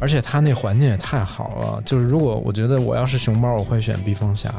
[0.00, 1.82] 而且它那环境也太好了。
[1.84, 4.52] 就是如果我觉得我要是熊猫，我会选避风峡。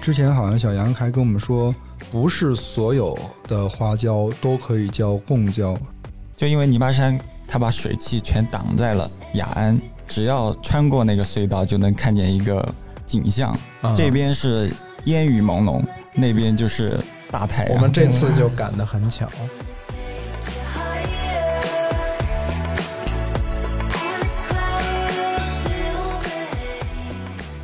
[0.00, 1.74] 之前好像小杨还跟我们说，
[2.10, 5.78] 不是所有的花椒都可以叫贡椒，
[6.36, 9.78] 就因为泥巴山它把水汽全挡在了雅安，
[10.08, 12.66] 只要穿过那个隧道就能看见一个
[13.06, 14.72] 景象，啊这边是
[15.04, 15.80] 烟雨朦胧，
[16.14, 16.98] 那边就是
[17.30, 17.74] 大太阳。
[17.74, 19.28] 我们这次就赶得很巧。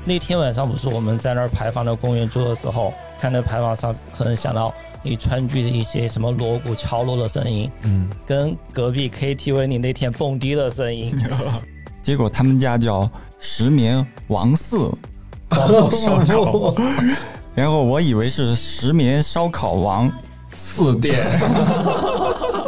[0.09, 4.73] 那天晚上不是我们在那儿牌坊的公园住的时候，看那牌坊上，可能想到
[5.03, 11.15] 你川剧的一些什么锣鼓敲锣的声音，嗯，跟隔壁 KTV 你那天蹦迪的声音，
[12.03, 13.09] 结果他们家叫
[13.39, 14.91] 石棉王四
[16.27, 16.75] 烧烤，
[17.55, 20.11] 然后我以为是石棉烧烤王
[20.56, 21.27] 四店。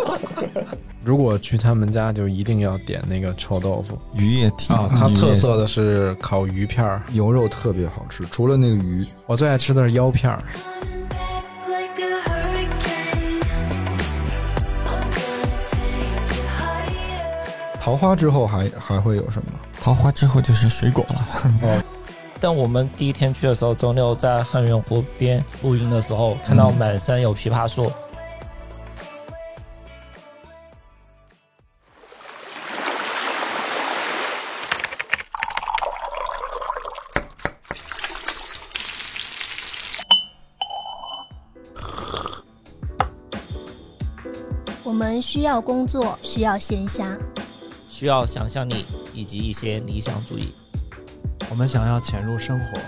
[1.02, 10.42] 如果去他们家，就一定要点那个臭豆腐鱼也挺啊，它特色的是烤鱼片儿，牛肉特别好吃，除了那个鱼，我最爱吃的是腰片儿。
[11.66, 13.40] Like a hurricane,
[14.84, 17.80] I'm gonna take you higher.
[17.80, 19.52] 桃花之后还还会有什么？
[19.80, 21.82] 桃花之后就是水果了。
[22.38, 27.90] 但我们第一天去的时候，周六在汉源湖边露营的时候，看到满山有枇杷树，
[45.20, 47.14] 们需要工作，需要闲暇，
[47.90, 50.54] 需要想象力以及一些理想主义。
[51.50, 52.78] 我们想要潜入生活，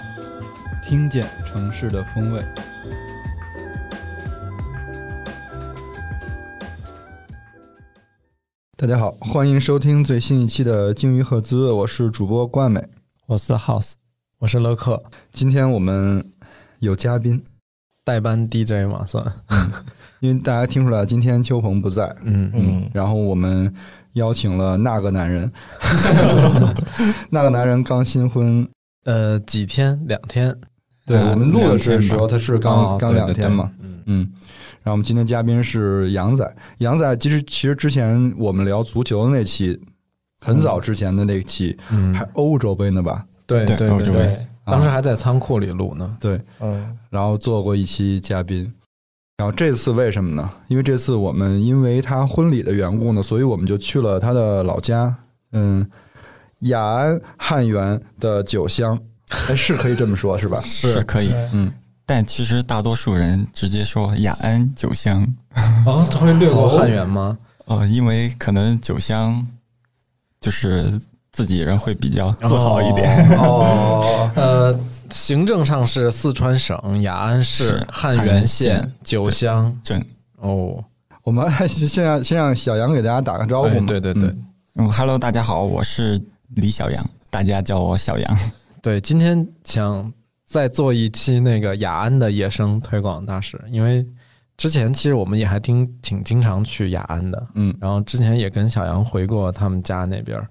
[0.88, 2.42] 听见城市的风味。
[8.78, 12.82] 大家好，欢迎收听最新一期的《鲸鱼赫兹》，我是主播冠美。
[13.26, 13.92] 我是 House，
[14.38, 15.02] 我是乐克，
[15.32, 16.32] 今天我们
[16.78, 17.44] 有嘉宾，
[18.04, 19.24] 代班 DJ 嘛算。
[20.20, 22.50] 因为大家听出来今天秋鹏不在，嗯。
[22.54, 23.72] 嗯，然后我们
[24.12, 25.50] 邀请了那个男人，
[27.30, 28.66] 那个男人刚新婚，
[29.04, 30.00] 呃，几天？
[30.06, 30.54] 两天，
[31.04, 34.18] 对、啊我们录的时候他是刚、刚哦对对对两天嘛，嗯，嗯，
[34.82, 39.80] 然后我们今天嘉宾是杨仔，杨仔其实其实之前我们聊足球的那期，
[40.40, 42.14] 很早之前的那期，嗯。
[42.14, 43.24] 还欧洲杯呢吧？
[43.44, 44.12] 对对欧洲杯。
[44.12, 44.22] 对。
[44.22, 44.38] 对对，啊
[44.72, 46.16] 当时还在仓库里录呢。
[46.20, 48.72] 对，嗯，然后做过一期嘉宾。
[49.38, 50.48] 然后这次为什么呢？
[50.68, 55.12] 因为这次我们因为他婚礼的缘故呢，所以我们就去了他的老家，
[55.52, 55.84] 嗯，
[56.60, 58.96] 雅安汉源的酒乡，
[59.48, 60.60] 哎，是可以这么说，是吧？
[60.62, 61.72] 是可以，嗯，
[62.06, 65.26] 但其实大多数人直接说雅安酒乡，
[65.86, 67.36] 哦，他会略过汉源吗？
[67.64, 69.44] 哦，因为可能酒乡
[70.40, 71.00] 就是
[71.32, 73.28] 自己人会比较自豪一点。
[73.38, 74.78] 哦， 呃，
[75.10, 79.74] 行政上是四川省雅安市汉汉源源县县九乡。
[79.82, 80.04] 镇，
[80.36, 80.82] 哦，
[81.22, 83.80] 我们还 先让先让小杨给大家打个招呼哎。
[83.80, 84.44] 对对对嗯
[84.74, 86.20] 嗯，Hello，大家好，我是
[86.54, 88.38] 李小杨，大家叫我小杨。
[88.80, 90.12] 对，今天想
[90.46, 94.06] 再做一期那个雅安的野生推广大使，因为
[94.56, 100.48] 之前其实我们也还挺挺经常去雅安的，嗯然后之前也跟小杨回过他们家那边儿，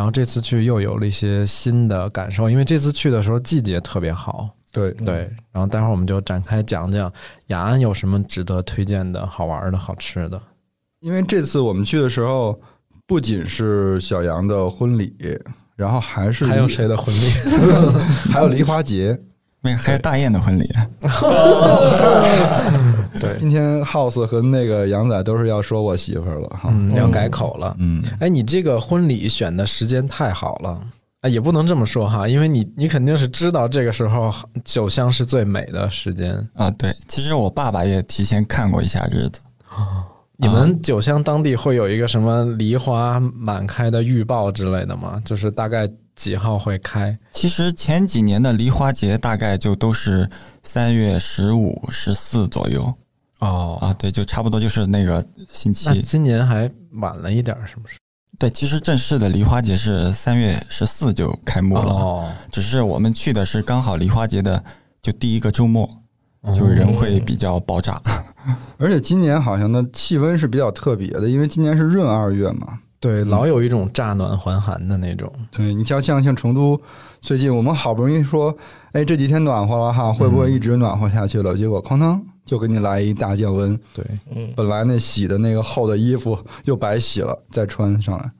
[0.00, 7.12] 然后这次去又有了一些新的感受，因为这次去的时候季节特别好，对，对，然后待会儿我们就展开讲讲
[7.48, 10.40] 雅安有什么值得推荐的好玩的好吃的。
[11.00, 12.58] 因为这次我们去的时候，
[13.06, 15.14] 不仅是小杨的婚礼，
[15.76, 17.20] 然后还是还有谁的婚礼？
[18.32, 19.20] 还有梨花节。
[19.62, 20.70] 没有，还有大雁的婚礼。
[23.20, 26.70] 对，今天 House 和那个杨仔都是要说我媳妇儿了哈。
[26.72, 27.74] 嗯，要改口了。
[27.78, 30.80] 嗯，哎，你这个婚礼选的时间太好了。
[31.20, 34.32] 啊，也不能这么说哈，因为你你肯定是知道这个时候
[34.64, 36.34] 酒香是最美的时间。
[36.54, 39.40] 啊，对，其实我爸爸也提前看过一下日子。
[40.38, 45.20] 你们酒乡当地会有一个什么梨花满开的预报之类的吗？
[45.22, 45.86] 就是大概
[46.20, 47.18] 几号会开？
[47.32, 50.28] 其实前几年的梨花节大概就都是
[50.62, 52.92] 三月十五、十四左右
[53.38, 56.02] 哦，啊，对，就差不多就是那个星期。
[56.02, 56.70] 今年还
[57.00, 57.96] 晚了一点儿，是不是？
[58.38, 64.62] 对，其实正式的梨花节是三月十四就开幕了，哦，只是我们去的是刚好梨花节的
[65.00, 65.88] 就第一个周末，
[66.54, 67.98] 就人会比较爆炸。
[68.76, 72.78] 而且今年好像的气温是比较特别的，因为今年是闰二月嘛。
[73.00, 75.32] 对，老有一种乍暖还寒的那种。
[75.50, 76.78] 对你像像像成都，
[77.18, 78.54] 最近我们好不容易说，
[78.92, 81.56] 哎，这几天暖和了哈，会不会一直暖和下去了？
[81.56, 84.04] 结果哐当就给你来一大降温，对，
[84.36, 88.30] 嗯，本来那洗的那个厚的衣服又白洗了，再穿上来。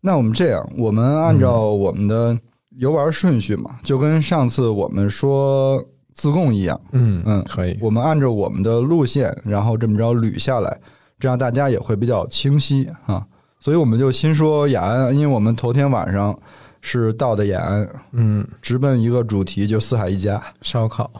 [0.00, 2.38] 那我们这样，我们按照我们的
[2.70, 7.76] 游玩顺序嘛，就跟上次我们说自贡一样，嗯嗯可以。
[7.82, 10.80] 我们按照我们的路线，然后这么着捋下来，
[11.20, 13.26] 这样大家也会比较清晰啊。
[13.60, 16.38] 所以我们就先说雅安，因为我们头天晚上
[16.80, 20.42] 是到的雅安，嗯，直奔一个主题，就四海一家。
[20.62, 21.10] 烧烤，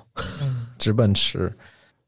[0.79, 1.53] 直奔吃。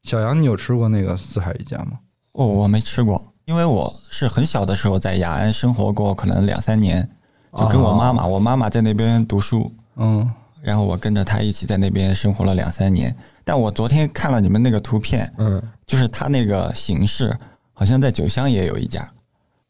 [0.03, 1.99] 小杨，你有吃过那个四海一家吗？
[2.31, 7.07] 哦，我没吃过，因为我是很小的时候在雅安生活过，可能两三年，
[7.57, 10.27] 就跟我妈妈，我妈妈在那边读书，嗯，
[10.61, 13.15] 然后我跟着她一起在那边生活了两三年。
[13.43, 17.37] 但我昨天看了你们那个图片，嗯，就是它那个形式，
[17.73, 19.07] 好像在九乡也有一家。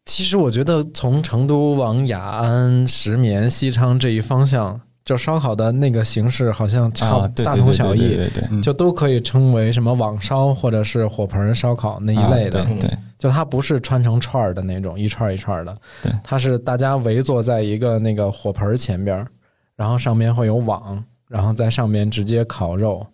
[0.05, 8.19] 其实我觉得从成都往雅安、石棉、西昌这一方向，就烧烤的那个形式好像差、啊，大同小异，
[8.61, 12.61] 就都可以称为什么网烧或者是火盆烧烤那一类的。
[12.61, 19.27] 啊对对就它不是穿成串儿的那种，一串儿一串儿的对，它是大家围坐在一个那个火盆儿前边儿，
[19.75, 23.05] 然后上面会有网，然后在上面直接烤肉。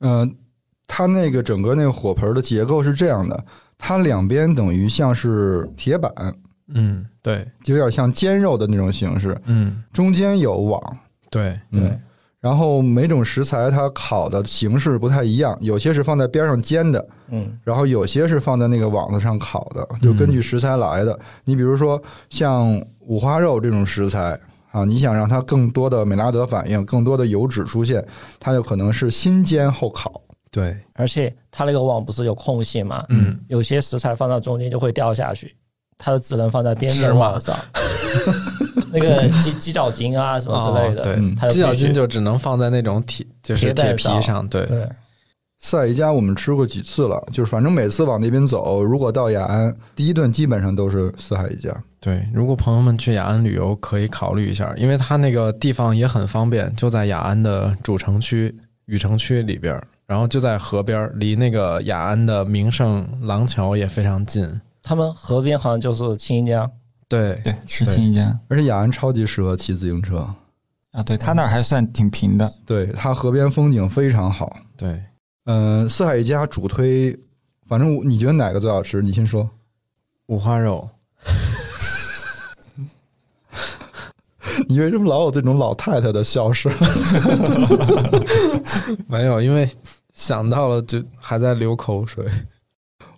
[0.00, 0.28] 呃，
[0.88, 3.44] 它那个整个那个火盆的结构是这样的，
[3.78, 6.12] 它两边等于像是铁板，
[6.74, 10.98] 嗯，对，有点像煎肉的那种形式，嗯，中间有网，
[11.30, 11.98] 对，嗯对，
[12.40, 21.18] 然后每种食材它烤的形式不太一样，有些是放在边上煎的，嗯，然后有些是放在那个网子上烤的，就根据食材来的。
[21.44, 24.38] 你比如说像五花肉这种食材
[24.70, 28.06] 啊，你想让它更多的美拉德反应，更多的油脂出现，
[28.38, 30.20] 它就可能是先煎后烤。
[30.58, 35.54] 对，而且它那个网不是有空隙嘛，嗯，有些食材放到中间就会掉下去，
[35.96, 37.56] 它就只能放在边是吗边网上。
[38.90, 44.88] 那个鸡鸡脚筋啊什么之类的，鸡脚筋就只能放在那种铁，就是铁皮上，对，对，
[45.58, 51.70] 赛一家我们吃过几次了，就是反正每次往那边走，如果到雅安，第一顿基本上都是四海一家。
[52.00, 58.54] 对，如果朋友们去雅安旅游，可以考虑一下，因为它那个地方也很方便，就在雅安的主城区
[58.86, 64.60] 雨城区里边儿，然后就在河边儿，离那个雅安的名胜廊桥也非常近。
[64.82, 66.68] 他们河边好像就是清江，
[67.06, 70.26] 对，对，是新一江而且雅安超级适合骑自行车，
[70.92, 72.50] 啊，对它那儿还算挺平的。
[72.64, 74.56] 对它河边风景非常好。
[74.78, 74.98] 对，
[75.44, 77.14] 嗯、四海一家主推，
[77.66, 79.02] 反正我你觉得哪个最好吃？
[79.02, 79.50] 你先说。
[80.28, 80.88] 五花肉，
[84.68, 86.72] 你为什么老有这种老太太的笑声？
[89.06, 89.68] 没有，因为
[90.18, 92.26] 想到了就还在流口水。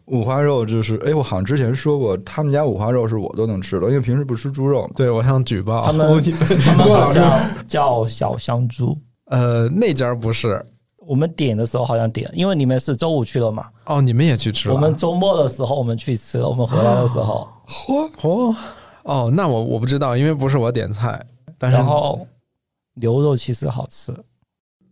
[0.07, 4.91] 五花肉就是，哎，我好像之前说过，他们家五花肉是我都能吃的，因为平时不吃猪肉嘛。
[4.97, 6.21] 对，我想举报他们我
[6.67, 8.97] 他们好像叫小香猪。
[9.27, 10.61] 呃那家不是
[10.97, 14.75] 我们点的时候好像点，因为你们是周五去了嘛，哦，你们也去吃了？
[14.75, 18.57] 我们周末的时候我们去吃，我们回来的时候， 嚯，哦
[19.05, 21.25] 哦，那我我不知道，因为不是我点菜，
[21.57, 22.27] 但是然后
[22.95, 24.13] 牛肉其实好吃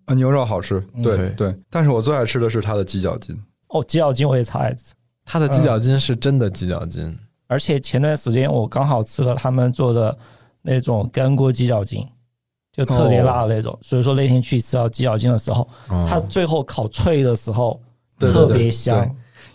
[0.09, 1.57] 啊，牛肉好吃，嗯对对对。
[1.71, 3.39] 但是我最爱吃的是它的鸡脚筋。
[3.69, 4.95] 哦，鸡脚筋我也超爱吃。
[5.25, 7.17] 它的鸡脚筋是真的鸡脚筋。
[7.47, 10.17] 而且前段时间我刚好吃了他们做的
[10.63, 12.07] 那种干锅鸡脚筋，
[12.73, 13.79] 就特别辣的那种。
[13.83, 17.81] 所以说那天去吃到鸡脚筋的时候，哦它最后烤脆的时候
[18.19, 19.15] 特对对别香。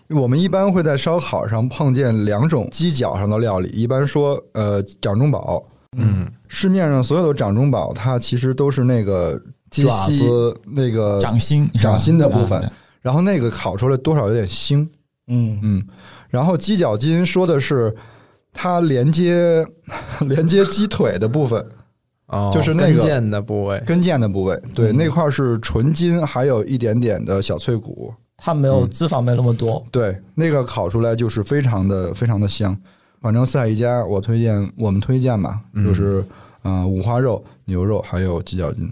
[0.10, 5.64] 我们一般会在烧烤上碰见两种鸡脚上的料理，一般说，呃，掌中宝。
[5.96, 14.88] 嗯，市面上所有的掌中宝，它其实都是那个鸡爪子那个掌心掌心的部分啊然后那个烤出来多少有点腥，
[15.28, 15.84] 嗯，嗯，
[16.30, 17.94] 然后鸡脚筋说的是
[18.54, 19.66] 它连接
[20.22, 21.66] 连接鸡腿的部分，
[22.28, 23.78] 哦，就是那个跟腱的部位。
[23.86, 29.84] 跟腱的部位，对，嗯那块是纯筋，还有一点点的小脆骨，它没有脂肪没那么多。
[29.92, 32.78] 对，那个烤出来就是非常的非常的香。
[33.20, 36.24] 反正四海一家，我推荐我们推荐吧，嗯就是
[36.62, 38.90] 呃五花肉、牛肉还有鸡脚筋。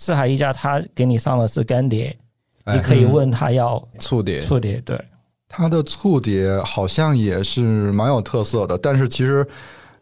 [0.00, 2.16] 四海一家他给你上的是干碟，
[2.64, 4.98] 哎你可以问他要醋碟，醋碟，对，
[5.46, 9.46] 它的醋碟好像也是蛮有特色的，但是其实，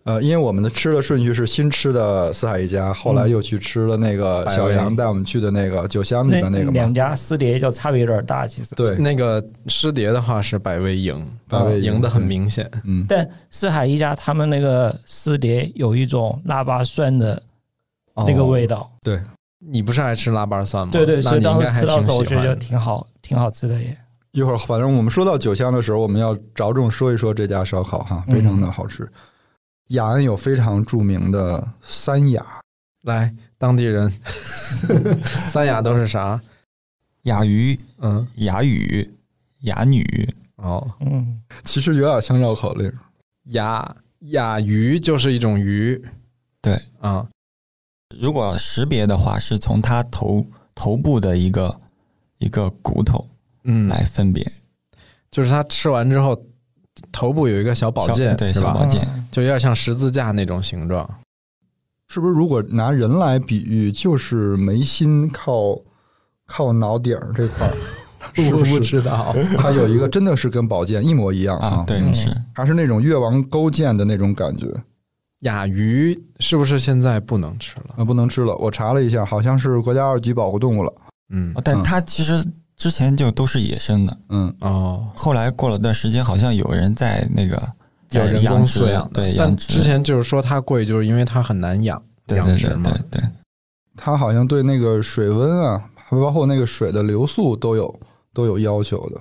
[0.04, 6.72] 呃，因为我们的吃的顺序是新吃的四海一家，后来又去吃了那个小杨带我们去的那个酒香里的那个嘛。
[6.74, 8.76] 两家湿碟就差别有点大，其实。
[8.76, 12.70] 对，那个湿碟的话是百味赢，百味赢赢的很明显。
[12.84, 17.42] 嗯，但四海一家他们那个湿碟有一种腊八蒜的
[18.14, 19.20] 那个哦味道，对，
[19.58, 20.90] 你不是爱吃腊八蒜吗？
[20.92, 23.96] 对对，那所以当你应该还时吃到的时候，我觉得挺喜欢挺好，挺好吃的耶。
[24.32, 29.08] 一会儿反正我们说到酒香的时候，我们要着重说一说这家烧烤哈，非常的好吃。
[29.88, 32.44] 雅安有非常著名的三雅，
[33.04, 34.12] 来，当地人
[35.48, 36.40] 三雅都是啥？
[37.22, 39.10] 雅鱼、嗯，雅语、
[39.62, 40.04] 雅女，
[40.56, 42.92] 哦，嗯，其实有点像绕口令。
[43.44, 46.00] 雅雅鱼就是一种鱼，
[46.60, 47.26] 对啊，
[48.16, 51.78] 如果识别的话，是从它头头部的一个
[52.38, 53.26] 一个骨头
[53.64, 54.50] 嗯，来分别。
[55.30, 56.40] 就是它吃完之后，
[57.12, 58.52] 头部有一个小宝剑，对？
[58.52, 61.08] 小宝剑就有点像十字架那种形状。
[62.06, 62.32] 是不是？
[62.32, 65.78] 如果拿人来比喻，就是眉心靠
[66.46, 67.74] 靠脑顶儿这块儿，
[68.34, 68.80] 是我不不是？
[68.80, 72.00] 知道，它有一个真的是跟宝剑一模一样啊，对，
[72.54, 74.66] 还是那种越王勾践的那种感觉
[75.40, 77.94] 雅鱼是不是现在不能吃了？
[77.96, 78.56] 啊，不能吃了。
[78.56, 80.92] 我查了一下，好像是国家二级保护动物了。
[81.30, 82.44] 嗯哦，但嗯它其实
[82.76, 87.62] 之前就都是野生的，嗯，哦，后来过了段时间，好像有人在那个
[88.10, 93.20] 有人工饲养对养殖之前就是说它贵，就是因为它很难养对对对养殖嘛对。
[93.20, 93.28] 对，
[93.96, 98.00] 它好像对那个水温啊，还包括那个水的流速都有
[98.32, 99.20] 都有要求的。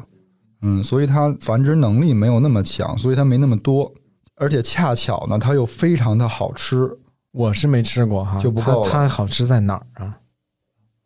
[0.62, 3.92] 嗯，所以它繁殖能力没有那么强，所以它没那么多。
[4.38, 6.90] 而且恰巧呢，它又非常的好吃。
[7.32, 10.18] 我是没吃过哈，就不够了它它好吃在哪儿啊？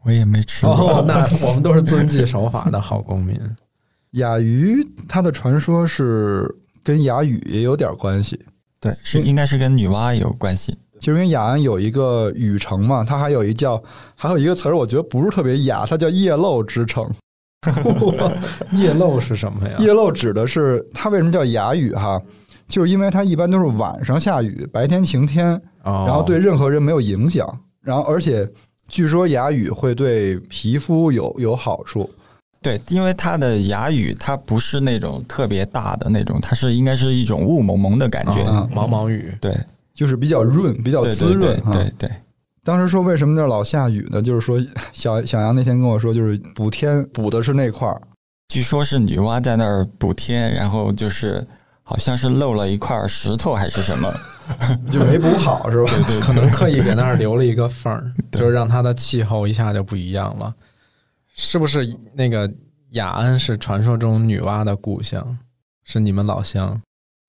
[0.04, 0.74] 我也没吃过。
[0.74, 3.40] 哦，那我们都是遵纪守法的好公民。
[4.12, 8.40] 雅鱼它的传说是跟雅语也有点关系，
[8.80, 10.78] 对，是应该是跟女娲有关系。
[11.00, 13.82] 就是因为雅安有一个雨城嘛，它还有一叫
[14.16, 17.10] 还有一个词儿，我觉得不是特别雅，它叫夜漏之城。
[18.74, 19.76] 夜漏是什么呀？
[19.80, 22.22] 夜漏指的是它为什么叫雅语哈？
[22.72, 27.46] 就是因为它一般都是晚上下雨，白天晴天，哦，然后对任何人没有影响，
[27.84, 28.50] 然后而且
[28.88, 32.10] 据说哑语会对皮肤有有好处。
[32.62, 38.44] 对，因为它的哑语，它不是那种特别大的那种，它是应该是一种雾蒙蒙的感觉。
[38.44, 39.58] 哦毛毛雨，对，
[39.94, 42.10] 就是比较润，比较滋润对对，
[42.64, 44.22] 当时说为什么那儿老下雨呢？
[44.22, 44.64] 就是说
[44.94, 47.04] 小小杨那天跟我说，就是补天。
[47.12, 48.00] 补的是那块儿，
[48.48, 51.44] 据说是女娲在那儿补天，然后就是
[51.92, 54.10] 好像是漏了一块石头还是什么。
[54.90, 55.92] 就没补好是吧？
[56.22, 60.54] 可能刻意给那儿留了一个缝儿， 就是让它的气候一下就不一样了。
[61.36, 62.50] 是不是那个
[62.92, 65.38] 雅安是传说中女娲的故乡？
[65.84, 66.82] 是你们老乡？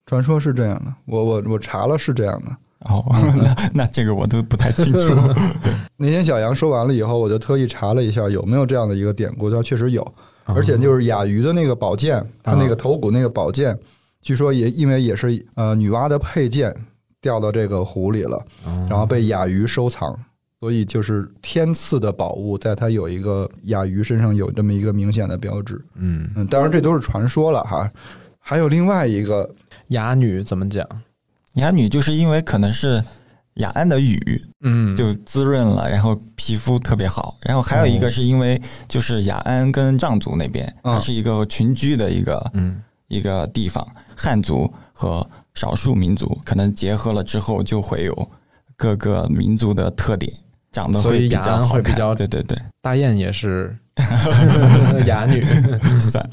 [0.06, 2.56] 传说是这样的，我我我查了是这样的。
[2.92, 3.04] 哦，
[3.36, 5.14] 那那这个我都不太清楚。
[5.96, 10.02] 那天小杨说完了以后，我就特意查了一下有没有这样的一个典故，它确实有，
[10.46, 13.78] 哦而且就是雅鱼的那个宝剑，它那个头骨那个宝剑，
[14.22, 16.74] 据说也因为也是呃女娲的佩剑
[17.20, 20.18] 掉到这个湖里了，哦然后被雅鱼收藏，
[20.60, 25.84] 所以就是天赐的宝物，在它有一个雅鱼身上有这么一个明显的标志。
[25.96, 27.90] 嗯，嗯，当然这都是传说了哈。
[28.38, 29.48] 还有另外一个，
[29.88, 30.86] 哑女怎么讲？
[31.54, 33.02] 哑女就是因为可能是
[33.54, 37.36] 雅安的雨嗯，就滋润了，然后皮肤特别好。
[37.42, 48.30] 然后还有一个是因为就是雅安跟藏族那边，嗯它是一个群居的一个嗯一个地方，汉族和少数民族可能结合了之后，就会有
[48.74, 50.32] 各个民族的特点，
[50.72, 51.68] 长得所以会比雅安较好看。
[51.68, 53.76] 会比较对对对，大雁也是
[55.06, 55.44] 哑女。
[56.00, 56.26] 算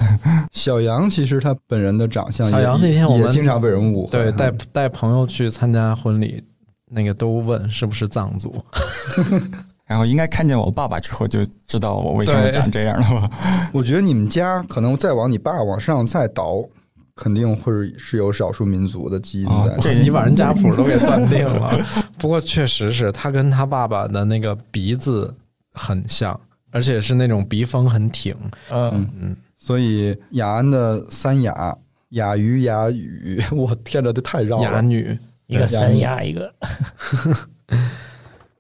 [0.53, 6.41] 小杨其实他本人的长相也，小杨那天我们也经常被人误会，对，带嗯带朋友去参加婚礼，
[6.89, 8.55] 那个都问是不是藏族。
[9.89, 13.69] 然后应该看见我爸爸之后，就知道我为什么长这样了吧？
[13.73, 16.63] 我觉得你们家可能再往你爸往上再倒，
[17.15, 19.53] 肯定会是有少数民族的基因在。
[19.53, 21.75] 哦这你把人家谱都给断定了。
[22.19, 25.33] 不过确实是他跟他爸爸的那个鼻子
[25.73, 26.39] 很像，
[26.71, 28.35] 而且是那种鼻峰很挺。
[28.69, 31.75] 嗯，嗯，所以雅安的三雅，
[32.09, 34.63] 雅鱼、雅语， 我天呐，这太绕了。
[34.63, 35.17] 雅女。
[35.47, 36.53] 一个三雅，一个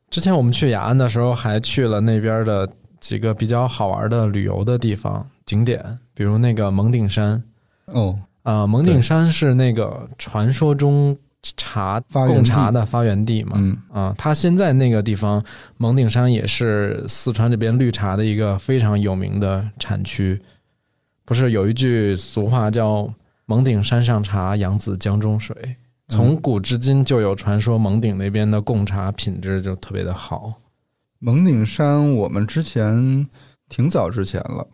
[0.09, 2.67] 之前我们去雅安的时候，还去了那边的
[2.99, 7.41] 几个比较好玩的旅游的地方景点，比如那个蒙顶山。
[7.85, 11.17] 哦，啊、蒙顶山是那个传说中
[11.57, 13.53] 茶贡茶的发源地嘛。
[13.55, 15.43] 嗯，啊，它现在那个地方
[15.77, 20.39] 蒙顶山也是四川这边绿茶的一个非常有名的产区。
[21.25, 23.07] 不是有一句俗话叫
[23.45, 25.55] “蒙顶山上茶，扬子江中水”。
[26.09, 30.51] 从古至今就有传说，蒙顶那边的贡茶品质就特别的好。
[31.19, 33.27] 蒙顶山我们之前
[33.69, 34.67] 挺早之前了，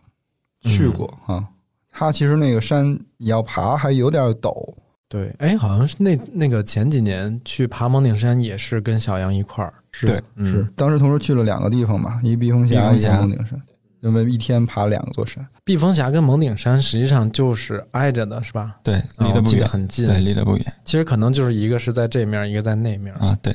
[0.62, 1.48] 去过啊。
[1.92, 4.74] 它其实那个山你要爬还有点陡，
[5.08, 9.72] 对，哎，好像是那那个前几年去爬蒙顶山也是跟小杨一块儿。
[9.92, 13.60] 是对嗯是，当时同时去了两个地方嘛，一避风峡，一个蒙顶山，
[14.06, 15.44] 因为一天爬两座山。
[15.64, 18.76] 避风峡跟蒙顶山实际上就是挨着的，是吧？
[18.82, 20.06] 对，离得不远，很近。
[20.06, 23.12] 对，离得不远其实可能就是一个是在这面，一个在那面。
[23.16, 23.54] 啊，对。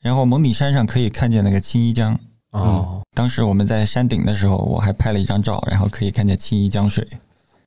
[0.00, 2.18] 然后蒙顶山上可以看见那个青衣江。
[2.50, 7.06] 哦，当时我们在山顶的时候，我还拍了一张照，然后可以看见青衣江水。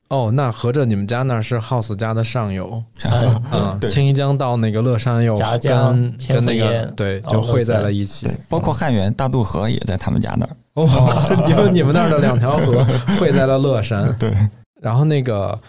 [0.09, 3.11] 哦，那合着你们家那是 House 家的上游 嗯
[3.51, 10.55] 啊，对青衣江到那个乐山又夹江跟跟那个对哦就汇在了一起。，包括汉源大渡河也在他们家那儿。
[10.85, 12.85] 哦， 你们你们那儿的两条河
[13.19, 14.15] 汇在了乐山。
[14.19, 14.31] 对，
[14.81, 15.59] 然后那个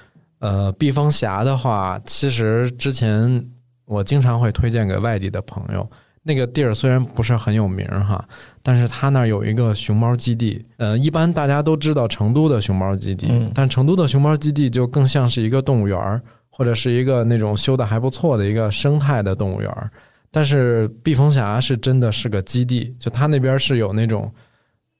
[0.40, 3.42] 呃，避风峡的话，其实之前
[3.86, 5.88] 我经常会推荐给外地的朋友。
[6.22, 8.22] 那个地儿虽然不是很有名儿哈，
[8.62, 10.62] 但是它那儿有一个熊猫基地。
[10.76, 19.90] 呃，一般大家都知道成都的熊猫基地，嗯但成都的熊猫基地就更像是一个动物园儿，或者是一个那种修的还不错的一个生态的动物园儿。
[20.30, 24.30] 但是避风峡是真的是个基地，就它那边是有那种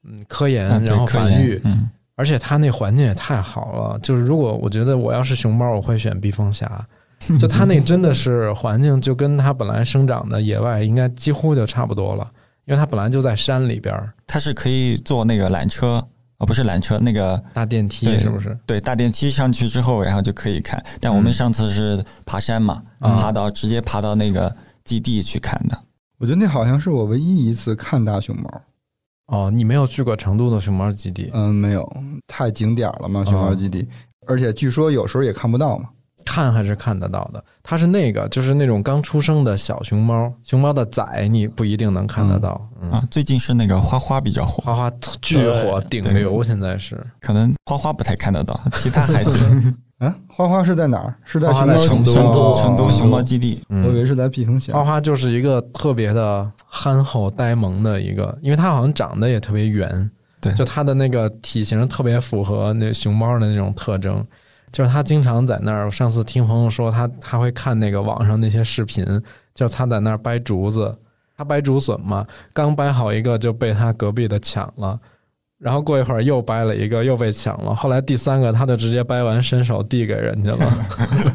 [0.03, 6.87] 嗯科研，啊然后繁育，嗯，而且它那环境也太好了，就是如果我觉得我要是熊猫，我会选避风峡。
[7.37, 12.25] 就它那真的是环境，就跟它本来生长的野外应该几乎就差不多了，
[12.65, 16.01] 因为它本来就在山里边儿，它是可以坐那个缆车，
[16.37, 18.57] 哦，不是缆车，那个大电梯对是不是？
[18.65, 20.81] 对大电梯上去之后，然后就可以看。
[21.01, 25.77] 但我们嗯上次是爬山嘛，啊爬到直接爬到那个基地去看的。
[26.19, 28.61] 我觉得那好像是我唯一一次看大熊猫。
[29.29, 31.29] 哦，你没有去过成都的熊猫基地？
[31.33, 31.87] 嗯，没有，
[32.27, 33.87] 太景点了嘛，熊猫基地，
[34.27, 35.89] 而且据说有时候也看不到嘛。
[36.25, 37.43] 看还是看得到的。
[37.63, 42.69] 它是那个，就是那种刚出生的小熊猫，熊猫的崽你不一定能看得到。
[42.81, 49.75] 嗯，啊，最近是那个花花比较火，花花巨火顶流，现在是可能花花不太看得到，其他还行。
[49.99, 51.15] 啊，花花是在哪儿？
[51.23, 53.83] 是在花花在成都成都熊猫基地，嗯。
[53.83, 54.73] 我以为是在避风峡。
[54.73, 60.09] 花花就是一个特别的憨厚呆萌的一个，因为它好像长得也特别圆，
[60.41, 60.53] 对。
[60.53, 64.25] 就它的那个体型特别符合那熊猫的那种特征。
[64.71, 69.03] 就是它经常在那儿，我上次听朋友说他他会看那个网上那些视频，
[69.55, 70.95] 就是他在那儿掰竹子，
[71.35, 74.99] 他掰竹笋嘛，刚掰好一个就被他隔壁的抢了，
[75.59, 80.87] 然后过一会儿又掰了一个又被抢了，后来第三个他就直接掰完伸手递给人家了，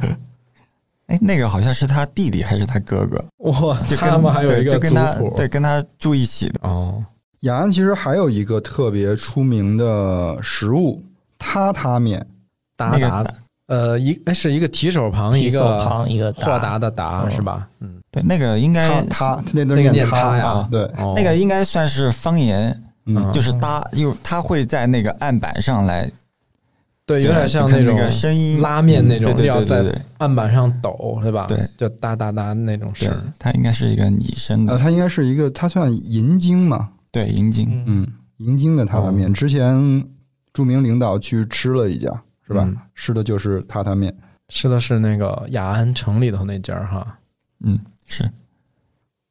[1.06, 6.60] 哎，那个好像是他弟弟还是他哥哥，哇，就跟他们还有一个就跟他，对跟他住一起的。
[6.62, 7.04] 哦，
[7.40, 11.02] 雅安其实还有一个特别出名的食物——
[11.38, 12.26] 榻榻面。
[12.76, 13.34] 那个达达，
[13.68, 17.30] 呃，一哎是一个提手旁一个旁一个豁达的达嗯。
[17.30, 17.68] 是吧？
[17.80, 20.46] 嗯，对，那个应该榻榻，那个念榻榻呀。
[20.46, 21.12] 啊对，哦。
[21.14, 26.10] 那个应该算是方言，嗯，就是搭，就他会在那个案板上来，
[27.06, 31.46] 对，有点像那种个声音拉面那种对对要在对对对案板上抖是吧？
[31.46, 37.68] 对，就哒哒哒那种声它应该是一个拟声呃，的，它应该是一个，它算银京嘛，对，银井。
[37.70, 39.28] 嗯，嗯，银京的榻榻面。
[39.28, 40.04] 哦之前
[40.52, 42.08] 著名领导去吃了一家，
[42.46, 42.62] 是吧？
[42.64, 44.14] 嗯吃的就是榻榻面。
[44.48, 47.18] 吃的是那个雅安城里头那家哈，
[47.64, 48.30] 嗯，是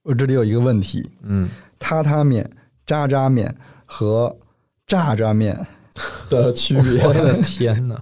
[0.01, 1.47] 我这里有一个问题：嗯，
[1.79, 2.47] 榻榻面、
[2.85, 4.35] 渣渣面和
[4.85, 5.57] 炸渣面
[6.29, 7.03] 的区别。
[7.07, 8.01] 我的天哪！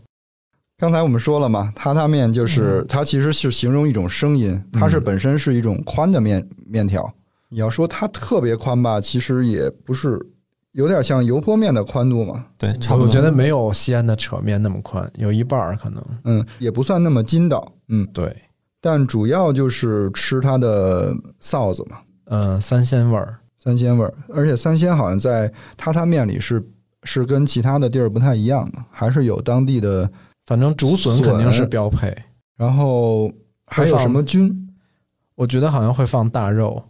[0.78, 7.14] 刚才我们说了嘛，榻榻面就是、它其实是形容一种声音，它是嗯本身是一种宽的面面条。
[7.50, 10.18] 你要说它特别宽吧，其实也不是，
[10.72, 12.46] 有点像油泼面的宽度嘛。
[12.58, 13.06] 对，差不多。
[13.06, 16.04] 我觉得没有西安的扯面那么宽，有一半儿可能。
[16.24, 17.72] 嗯，也不算那么筋道。
[17.90, 18.36] 嗯，对，
[18.80, 23.38] 但主要就是吃它的臊子嘛，嗯、三鲜味儿。
[23.64, 24.14] 三鲜味儿。
[24.34, 26.64] 而且三鲜好像在榻榻面里是
[27.04, 30.10] 是跟其他的地儿不太一样的，还是有当地的。
[30.46, 32.14] 反正竹笋肯定是标配，
[32.58, 33.32] 然后
[33.66, 34.70] 还有什么菌？
[35.36, 36.84] 我觉得好像会放大肉，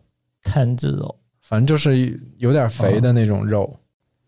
[0.43, 3.71] 坛子肉，反正就是有点肥的那种肉。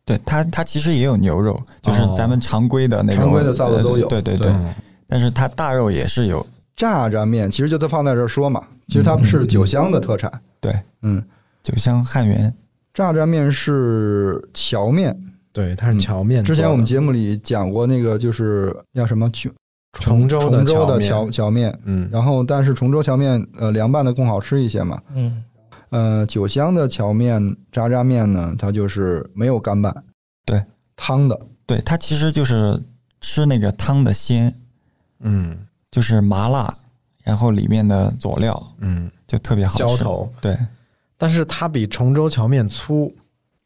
[0.05, 4.73] 对它，它其实也有牛肉，就是哦咱们常规的那种，常规的臊子都有对对对，嗯
[5.07, 10.31] 但是它大肉也是有，炸炸面其实就它放在这儿说嘛，其实它是酒香的特产。
[10.59, 11.23] 对，嗯，
[11.63, 12.53] 酒香汉源。
[12.93, 15.17] 炸炸面是荞面。
[15.51, 16.43] 对，它是荞面。
[16.43, 19.51] 之前我们节目里讲过那个，就是叫什么重
[19.93, 21.79] 崇州的荞面荞荞面。
[21.85, 25.01] 嗯，然后，但是崇州荞面呃凉拌的更好吃一些嘛。
[25.13, 25.43] 嗯，
[25.89, 30.03] 呃，酒香的荞面炸炸面呢，它就是没有干拌，
[30.45, 30.63] 对，
[30.95, 31.39] 汤的。
[31.67, 32.79] 对，它其实就是
[33.21, 34.53] 吃那个汤的鲜，
[35.19, 35.55] 嗯
[35.91, 36.75] 就是麻辣，
[37.23, 39.79] 然后里面的佐料嗯，就特别好吃。
[39.79, 40.57] 浇头，对
[41.23, 43.09] 但是它比崇州荞面粗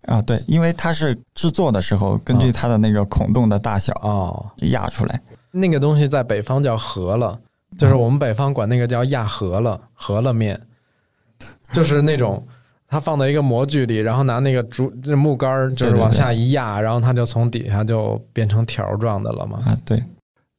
[0.03, 4.45] 啊，对，因为它是制作的时候根据它的那个孔洞的大小哦。
[4.69, 5.19] 压出来。
[5.49, 7.35] 那个东西在北方叫饸饹，
[7.75, 10.61] 就是我们北方管那个叫压饸饹，饸饹面，
[11.71, 12.47] 就是那种
[12.87, 19.63] 它放在一个模具里，然后拿那个竹这木杆儿，就是往下一压，然后它就从底下就变成条状的了嘛。
[19.65, 20.03] 啊，对，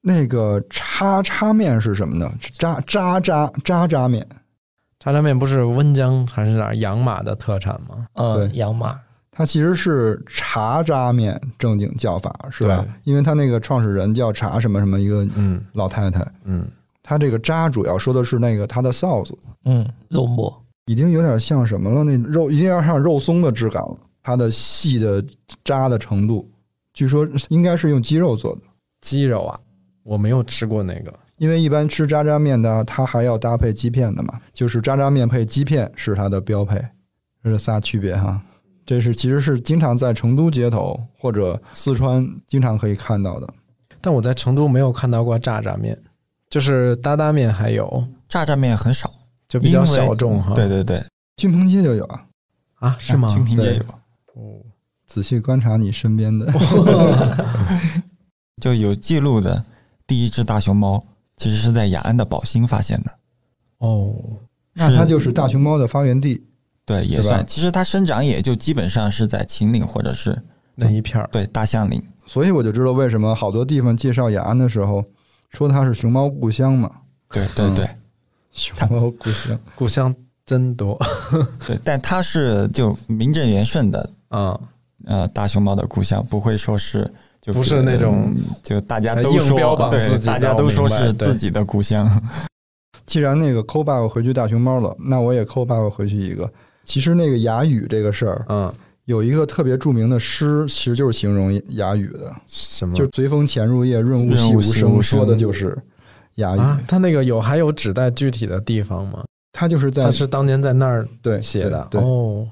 [0.01, 2.29] 那个叉叉面是什么呢？
[2.59, 4.27] 渣渣渣渣渣面，
[5.09, 8.07] 炸酱面不是温江还是哪儿养马的特产吗？
[8.13, 12.93] 嗯对，养马，它其实是茶渣面正经叫法是吧对？
[13.05, 16.69] 因为它那个创始人叫茶什么什么一个嗯老太太，嗯，
[17.03, 22.05] 它这个渣主要说的是那个它的臊子，嗯，肉末，已经有点像什么了？
[22.05, 25.25] 那肉已经要像肉松的质感了，它的细的
[25.65, 26.47] 渣的程度，
[26.93, 28.61] 据说应该是用鸡肉做的。
[29.01, 29.59] 鸡肉啊，
[30.03, 31.11] 我没有吃过那个。
[31.39, 36.85] 因为一般吃渣渣面的，它还要搭配鸡片的嘛，就是渣渣面配鸡片是它的标配，
[37.43, 38.41] 这是仨区别哈。
[38.85, 43.49] 这是其实是经常在成都街头或者四川经常可以看到的。
[44.01, 45.99] 但我在成都没有看到过炸炸面，
[46.49, 49.13] 就是担担面还有，炸酱面很少，
[49.49, 50.55] 就比较小众哈。
[50.55, 51.05] 对对对，
[51.37, 52.25] 军鹏街就有啊，
[52.77, 53.29] 啊，是吗？
[53.29, 53.83] 对军平街有，
[54.41, 54.61] 哦，
[55.05, 56.51] 仔细观察你身边的，
[58.63, 59.63] 就有记录的
[60.07, 61.05] 第一只大熊猫，
[61.39, 63.11] 其实是在雅安的宝兴发现的。
[63.79, 64.15] 哦，
[64.75, 66.45] 那它就是大熊猫的发源地。
[66.85, 67.45] 对，也算。
[67.47, 70.41] 其实它生长也就基本上是在秦岭或者是
[70.75, 72.03] 那一片儿，对大象岭。
[72.27, 75.05] 所以我就知道为什么好多地方介绍雅安的时候
[75.51, 76.91] 说它是熊猫故乡嘛，
[77.31, 77.89] 对对对、
[78.53, 79.59] 熊猫故乡。
[79.75, 80.99] 故乡真多
[81.67, 84.59] 对，但它是就名正言顺的啊，
[85.05, 92.09] 呃大熊猫的故乡，不会说是就不是那种嗯就大家都硬标说对榜自己大家都说是自己的故乡。
[93.07, 96.51] 既然那个抠爸爸回去大熊猫了，那我也抠爸爸回去一个。
[96.85, 98.73] 其实那个哑语这个事儿，嗯，
[99.07, 102.95] 有一个特别著名的诗，其实就是形容哑语的，什么？
[102.95, 105.77] 就“随风潜入夜，润物细无声”，说的就是
[106.35, 106.59] 哑语。
[106.59, 109.25] 啊，他那个有还有指代具体的地方吗？
[109.53, 112.01] 他就是在他是当年在那儿对写的对。
[112.01, 112.47] 对哦，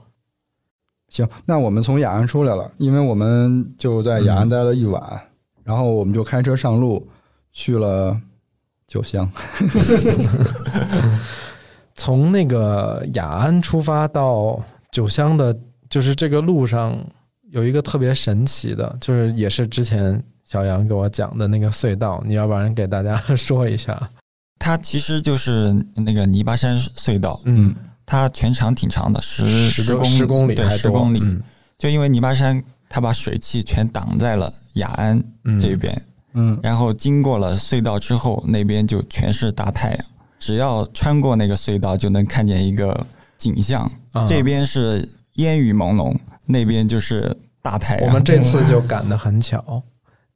[1.16, 5.02] 行，那我们从雅安出来了，因为我们就在雅安待了一晚，
[5.64, 7.09] 然后我们就开车上路
[7.52, 8.18] 去了
[8.87, 9.29] 九乡。
[11.94, 15.57] 从那个雅安出发到九乡的，
[15.88, 16.94] 就是这个路上
[17.50, 24.11] 有一个特别神奇的，就是也是之前小杨给我讲的那个隧道，你要不然给大家 说一下？
[24.59, 27.74] 它其实就是那个泥巴山隧道，嗯，
[28.07, 31.21] 它全长挺长的，十十公十公里对十公里。
[31.23, 31.42] 嗯
[31.79, 40.05] 就因为泥巴山，它把水汽全挡在了雅安嗯这边，嗯，然后经过了隧道之后，那边就全是大太阳。
[40.40, 43.83] 只要穿过那个隧道，就能看见一个景象。
[44.12, 46.16] 啊这边是烟雨朦胧，
[46.47, 48.07] 那边就是大太阳。
[48.07, 49.83] 我们这次就赶得很巧，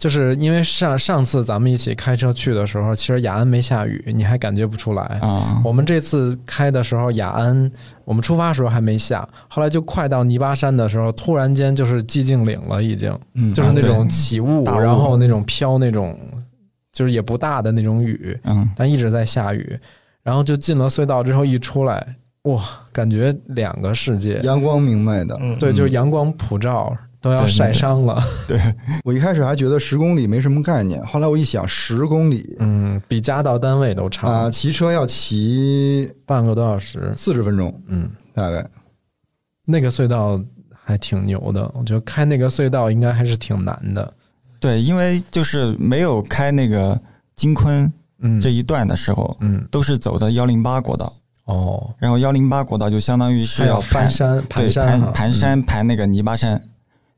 [0.01, 5.03] 就是因为上上次咱们一起开车去的时候，其实雅安没下雨，你还感觉不出来。
[5.21, 7.71] 啊，我们这次开的时候，雅安
[8.07, 13.17] 我们出发的时候还没下，后来就快到泥巴山的时候，突然间就是寂静岭了，已经。
[13.35, 16.19] 嗯就是那种起雾，然后那种飘那种，
[16.93, 19.79] 就是也不大的那种雨，嗯，但一直在下雨。
[20.23, 22.07] 然后就进了隧道之后一出来，
[22.43, 25.37] 哇，感觉两个世界，阳光明媚的。
[25.41, 28.23] 嗯，对，就是阳光普照，都要晒伤了。
[28.49, 28.59] 对。
[29.05, 32.57] 我一开始还觉得十公里没什么概念，后来我一想，十公里。
[32.61, 37.13] 嗯，比家到单位都长，啊，骑车要骑半个多小时。
[37.15, 38.67] 四十分钟，嗯，大概。
[39.65, 40.41] 那个隧道
[40.85, 44.13] 还挺牛的，我觉得开那个隧道应该还是挺难的。
[44.59, 47.01] 对，因为就是没有开那个
[47.37, 49.67] 金昆嗯，这一段的时候，嗯。
[49.71, 51.13] 都是走的幺零八国道，
[51.45, 56.61] 哦，然后幺零八国道就相当于是要要翻山对盘山盘盘山盘那个泥巴山，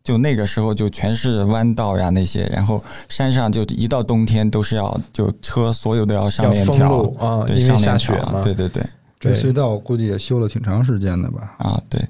[0.02, 8.40] 就那个时候就全是弯道呀那些，然后山上就一到冬天都是要就车所有都要上链条路啊，对，因为上下雪嘛。
[8.42, 8.82] 对对对
[9.20, 11.54] 这隧道估计也修了挺长时间的吧？
[11.58, 12.00] 啊对，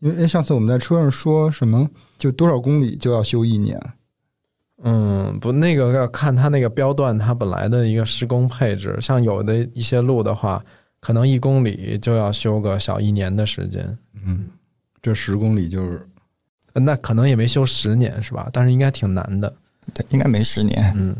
[0.00, 1.88] 因为哎上次我们在车上说什么，
[2.18, 3.80] 就多少公里就要修一年。
[4.82, 8.98] 嗯，不，那个要看它那个标段，它本来的一个施工配置。
[9.00, 10.64] 像有的一些路的话，
[11.00, 14.48] 可能一公里就要修个小一年的时间，嗯，
[15.02, 16.09] 这十公里就是呃
[16.74, 18.48] 那可能也没修十年是吧？
[18.52, 19.52] 但是应该挺难的。
[19.94, 20.92] 对，应该没十年。
[20.96, 21.16] 嗯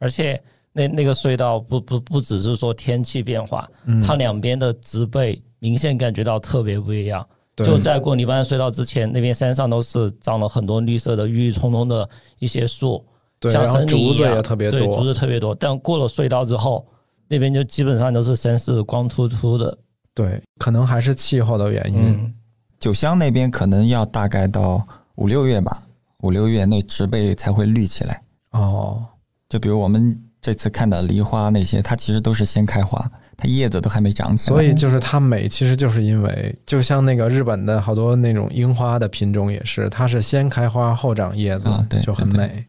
[0.00, 0.40] 而且
[0.72, 7.26] 那那个隧道不不不只是说天气变化，嗯，它两边的植被明显感觉到特别不一样。
[7.56, 13.04] 对就在过泥巴隧道之前，那边山上都是长了很多绿色的郁郁葱葱的一些树，
[13.40, 15.02] 对，像然后森林一样竹子也特别对，竹。
[15.02, 15.52] 子特别多。
[15.56, 16.86] 但过了隧道之后，
[17.26, 19.76] 那边就基本上都是山是光秃秃的。
[20.14, 22.00] 对，可能还是气候的原因。
[22.00, 22.34] 嗯，
[22.80, 24.86] 九乡那边可能要大概到
[25.16, 25.82] 五六月吧，
[26.22, 28.22] 五六月那植被才会绿起来。
[28.50, 29.04] 哦，
[29.48, 34.54] 就比如我们这次看的梨花那些，它其实都是先开花，它叶子都还没长起来。
[34.54, 42.66] 所以就是它美，其实就是因为，就像那个日本的好多那种樱花的品种也是，它是先开花后长叶子，啊对就很对对美。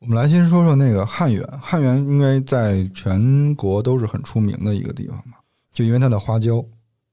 [0.00, 5.34] 我们来先说说那个汉源，汉源应该在全国都是很出名的一个地方嘛，
[5.70, 6.64] 就因为它的花椒，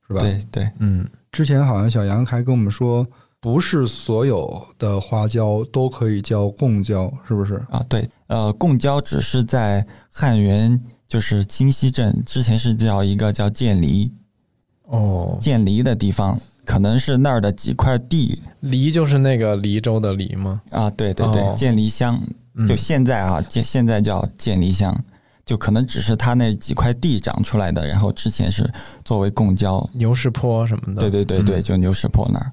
[0.07, 0.21] 是吧？
[0.21, 1.05] 对对，嗯，
[1.37, 3.05] 之前好像小杨还跟我们说，
[3.39, 7.63] 不是所有的花椒都可以叫贡椒，是不是？
[7.69, 14.11] 啊，对，呃，贡椒只是在汉源，就是清溪镇之前是叫一个叫建黎，
[14.85, 20.59] 哦，建黎的地方，可能是那儿的几块地黎就是那个黎州的黎吗？
[20.71, 21.53] 啊，对对对，哦。
[21.55, 22.19] 建黎乡，
[22.55, 22.67] 嗯。
[22.67, 24.91] 就现在啊，建现在叫建黎乡，
[25.47, 28.69] 就可能只是他那几块地长出来的，然后之前是
[29.05, 30.99] 作为贡椒，牛市坡什么的。
[30.99, 32.51] 对对对对，嗯就牛市坡那儿。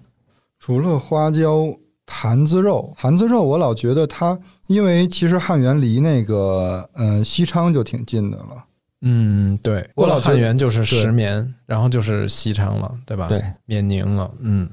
[0.61, 1.67] 除了花椒，
[2.07, 8.65] 坛子肉，坛子肉我老觉得它，因为其实汉源离那个呃西昌就挺近的了。
[9.03, 14.31] 嗯，对，过了我老汉源就是石棉，然后就是西昌了，对吧？，对，冕宁了。
[14.39, 14.71] 嗯，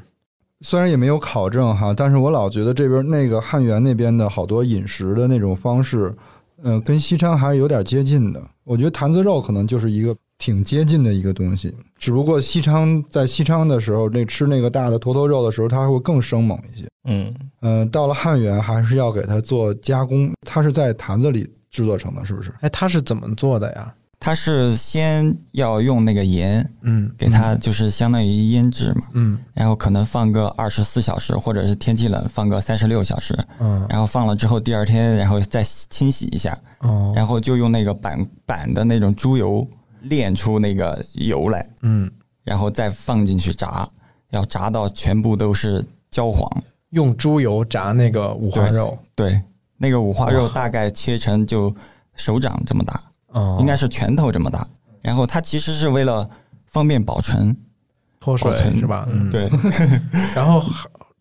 [0.62, 6.16] 虽然也没有考证哈，但是我老觉得这边那个汉源那边的好多饮食的那种方式，
[6.64, 8.42] 嗯、跟西昌还是有点接近的。
[8.64, 16.88] 我觉得坛子肉可能就是一个挺接近的一个东西，只不过西昌在西昌的时候，那吃那个大的坨坨肉的时候，它会更生猛一些。
[17.04, 22.54] 嗯，嗯、到了汉源还是要给它做加工，它是在坛子里制作成的，是不是？
[22.62, 23.94] 哎，它是怎么做的呀？
[24.24, 29.40] 它是先要用那个盐嗯，给它，就是相当于腌制嘛，嗯。
[29.52, 33.84] 然后可能放个二十四小时，或者是天气冷放个三十六小时，嗯。
[33.90, 39.68] 然后放了之后第二天，然后再清洗一下，哦，然后就用那个板板的那种猪油
[40.02, 42.08] 炼出那个油来，嗯，
[42.44, 43.90] 然后再放进去炸，
[44.30, 46.48] 要炸到全部都是焦黄。
[46.92, 49.42] 用猪油炸那个五花肉，对，
[49.78, 51.74] 那个五花肉大概切成就
[52.14, 53.02] 手掌这么大，
[53.32, 54.66] 哦，应该是拳头这么大。
[55.02, 56.30] 然后它其实是为了
[56.68, 57.56] 方便保存，
[58.20, 59.08] 脱水保存是吧？
[59.12, 59.30] 嗯，。
[59.30, 59.50] 对，
[60.36, 60.64] 然后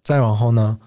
[0.04, 0.78] 再往后呢？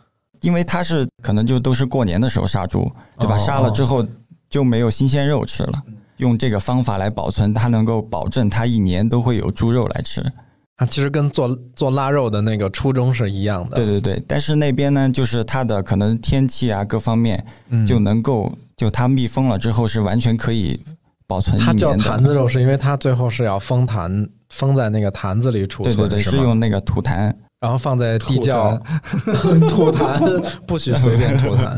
[0.41, 3.35] 因为它是可能就都是过年的时候杀猪，对吧？
[3.37, 4.05] 哦杀了之后
[4.49, 5.81] 就没有新鲜肉吃了。
[6.17, 10.21] 用这个方法来保存，它能够保证它一年都会有猪肉来吃。
[10.75, 13.75] 啊，其实跟做做腊肉的那个初衷是一样的。
[13.75, 20.83] 对对对，但是那边呢，就是它的可能天气啊各方面嗯，就能够，就它密封了之后是完全可以
[21.27, 21.95] 保存一它叫。
[21.95, 28.77] 坛子肉，是因为它最后是要封坛，封在那个坛子里储存，对对对，是用那个土坛，然后放在地土窖
[29.69, 30.21] 土坛，
[30.67, 31.73] 不许随便吐痰。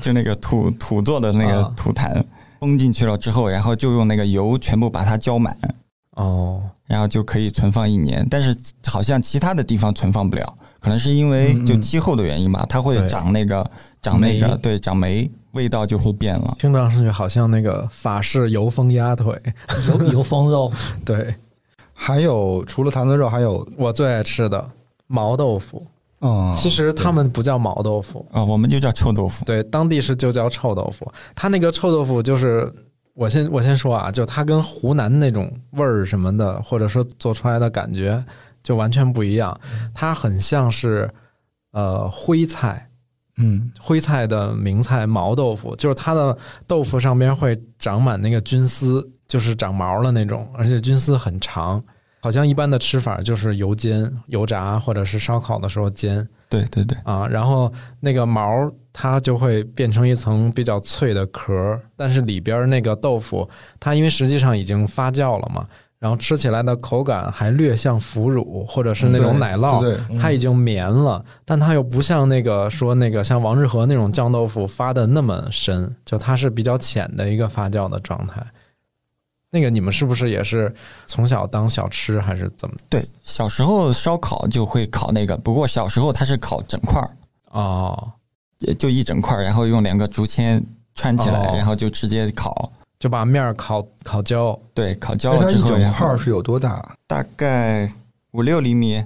[0.00, 2.24] 就那个土土做的那个啊土坛，
[2.58, 5.56] 封进去了之后，然后就用那个油全部把它浇满，
[6.16, 8.26] 哦，然后就可以存放一年。
[8.28, 13.70] 但是好像其他的地方存放不了，可能是因为就气候的原因吧，它会长那个
[14.02, 16.56] 长那个对长霉，味道就会变了。
[16.58, 19.40] 听上去好像那个法式油封鸭腿。
[19.88, 20.72] 油 油封肉，
[21.04, 21.34] 对
[21.92, 24.70] 还有除了坛子肉，还有我最爱吃的
[25.06, 25.86] 毛豆腐，
[26.20, 29.44] 嗯，其实他们不叫毛豆腐，啊、我们就叫臭豆腐。
[29.44, 31.10] 对，当地是就叫臭豆腐。
[31.34, 32.72] 它那个臭豆腐就是，
[33.14, 38.22] 我先我先说啊，就它跟湖南那种味儿什么的，或者说做出来的感觉
[38.62, 39.58] 就完全不一样。
[39.94, 41.10] 它很像是
[41.72, 42.88] 呃徽菜，
[43.40, 51.82] 嗯徽菜的名菜毛豆腐，就是它的豆腐上边会长满那个菌丝，就是长毛的那种，而且菌丝很长。
[52.22, 56.28] 好像一般的吃法就是油煎、油炸，或者是烧烤的时候煎。
[56.50, 63.48] 对对对，啊，然后那个毛它就会变成一层比较脆的壳儿，但是里边儿那个豆腐，
[63.78, 65.66] 它因为实际上已经发酵了嘛，
[66.00, 78.42] 然后吃起来的口感还略像腐乳或者是那种奶酪，它已经绵了，但它又不像那个说那个像王致和那种酱豆腐发的那么深，就它是比较浅的一个发酵的状态。
[79.50, 82.76] 那个你们是不是也是从小当小吃还是怎么？
[82.88, 87.10] 对，小时候烧烤就会烤那个，不过小时候它是烤整块儿，
[87.50, 88.10] 哦，
[88.60, 92.72] 也就一整块儿，然后用两个竹签串起来，哦然后就直接烤。
[93.00, 96.94] 就把面儿烤烤焦，对，烤焦哎它一了之后，然后整块儿是有多大？
[97.08, 97.90] 大概
[98.30, 99.02] 五六厘米，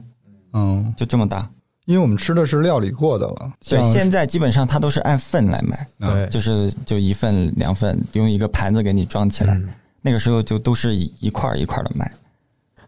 [0.53, 1.49] 嗯，就这么大。
[1.87, 9.55] 因为我们吃的是料理过的了，对，像现在基本上它都是按份来卖，嗯对，就是就一份两份，用一个盘子给你装起来。
[9.55, 9.69] 嗯
[10.07, 12.13] 那个时候就都是一一块儿一块儿的卖。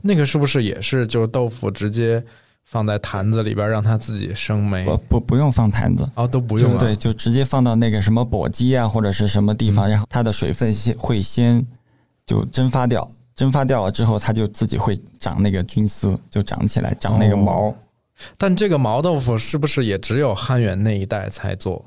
[0.02, 2.22] 那个是不是也是就是豆腐直接
[2.66, 4.84] 放在坛子里边让它自己生霉？
[4.84, 6.78] 不不不用放坛子，哦，都不用啊。
[6.78, 11.64] 对，就直接放到那个什么簸箕啊或者是什么地嗯方，然后它的水分先会先
[12.26, 17.68] 就蒸发掉，蒸发掉了之后，它就自己会长那个菌丝，就长起来，长那个毛。
[17.68, 17.74] 哦
[18.38, 21.84] 但这个毛豆腐是不是也只有汉源那一带才做？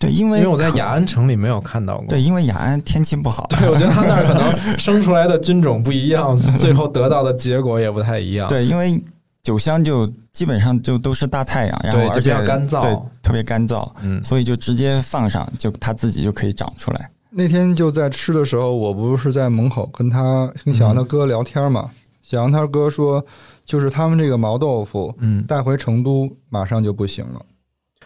[0.00, 2.08] 对，因为因为我在雅安城里没有看到过。
[2.08, 8.48] 对，因为雅安天气不好， 对，我觉得他那儿可能生出来的菌种不一样， 最后得到的结果也不太一样。
[8.48, 9.00] 对，因为
[9.42, 17.10] 酒香就基本上就都是大太阳，然后对就比而且较干燥对，特别干燥，嗯，所以就直接放上，就它自己就可以长出来。
[17.30, 21.90] 那天就在吃的时候，我不是在门口跟他跟小杨他哥聊天嘛，
[22.22, 23.24] 小杨他哥说，
[23.64, 27.40] 就是他们这个毛豆腐嗯，带回成都马上就不行了。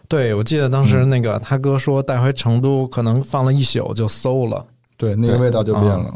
[0.06, 4.64] 对，我记得当时那个他哥说带回成都，可能放了一宿就馊了。
[4.96, 6.14] 对，那个味道就变了。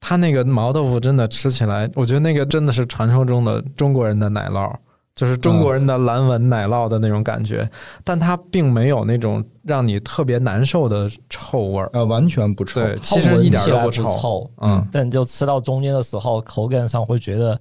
[0.00, 4.74] 他那个毛豆腐真的吃起来，我觉得那个真的是传说中的中国人的奶酪，
[5.14, 7.68] 就是中国人的蓝纹奶酪的那种感觉，
[8.02, 11.90] 但它并没有那种让你特别难受的臭味儿。
[11.92, 12.80] 呃，完全不臭。
[12.80, 14.02] 对，其实一点都不臭。
[14.18, 17.60] 臭，嗯，但就吃到中间的时候，口感上会觉得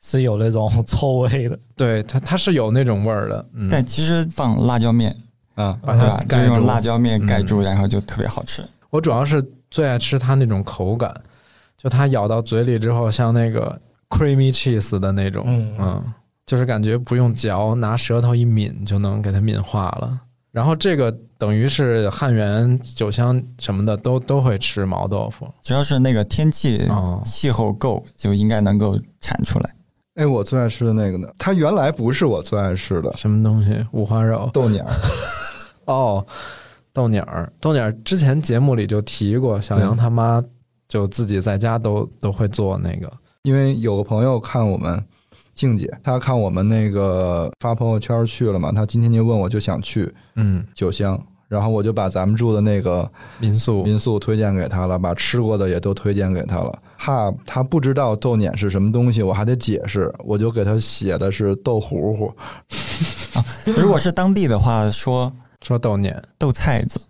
[0.00, 1.58] 是有那种 臭味的。
[1.76, 3.44] 对，它它是有那种味儿的。
[3.54, 5.14] 嗯，但其实放辣椒面，
[5.56, 6.20] 啊，把它对吧？
[6.20, 8.62] 就盖住用辣椒面盖住，嗯然后就特别好吃。
[8.90, 11.12] 我主要是最爱吃它那种口感，
[11.82, 13.76] 就它咬到嘴里之后，像那个
[14.08, 16.04] creamy cheese 的那种，嗯嗯，
[16.46, 20.20] 就是感觉不用嚼，拿舌头一抿就能给它抿化了。
[20.52, 29.74] 然后这个等于是汉源、酒香什么的都都会吃毛豆腐只要是那个天气哦，气候够，就应该能够产出来。
[30.14, 33.84] 哎，我最爱吃的那个呢，它原来不是我最爱吃的什么东西？
[33.92, 34.86] 五花肉豆鸟。
[35.86, 36.24] 哦，
[36.92, 40.44] 豆鸟儿，豆鸟儿之前节目里就提过，小杨他妈
[40.92, 43.10] 就自己在家都都会做那个，
[43.44, 45.02] 因为有个朋友看我们
[45.54, 53.82] 静姐，她看我们那个发朋友圈去了嘛，她今天就问我就想去嗯，酒香，然后我就把咱们住的那个民宿。
[53.84, 56.78] 民宿推荐给她了，把吃过的也都推荐给她了。
[56.98, 62.30] 怕她不知道豆碾是什么东西，我还得解释，我就给她写的是豆糊糊。
[63.64, 67.00] 如果是当地的话，说说豆碾豆菜子，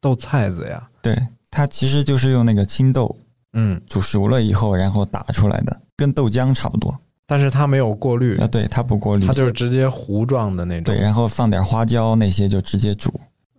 [0.00, 1.18] 豆菜子呀，对，
[1.50, 3.16] 它其实就是用那个青豆
[3.52, 6.96] 嗯，煮熟了以后，然后打出来的，跟豆浆差不多。
[7.26, 8.36] 但是它没有过滤。
[8.38, 9.26] 啊，，对，它不过滤。
[9.26, 13.12] 它，就是直接糊状的那种，对，然后放点花椒那些就直接煮。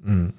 [0.03, 0.31] 嗯，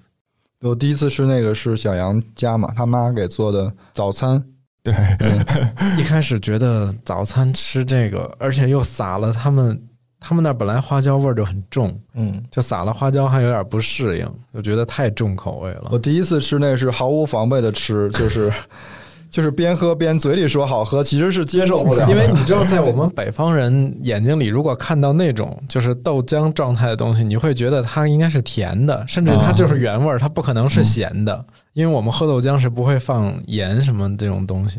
[0.61, 4.45] 我第一次吃那个是小杨家嘛，他妈给做的早餐，
[4.83, 4.95] 对，
[5.99, 9.83] 一开始觉得早餐吃这个，而且又撒了他们
[10.21, 15.89] 他们那儿本来花椒味儿就很重，嗯，就撒了花椒还有点不适应，就觉得太重口味了。
[15.91, 15.99] 我。
[15.99, 18.53] 第一次吃那是毫无防备的吃，就是
[19.35, 22.09] 就是边喝边嘴里说好喝，其实是接受不了。
[22.09, 34.79] 因为你知道，在我们北方人眼睛里，如果看到那种就是豆浆状态的东西，你会觉得它应该是甜的，甚至它就是原味儿，它不可能是咸的，因为我们喝豆浆是不会放盐什么这种东西。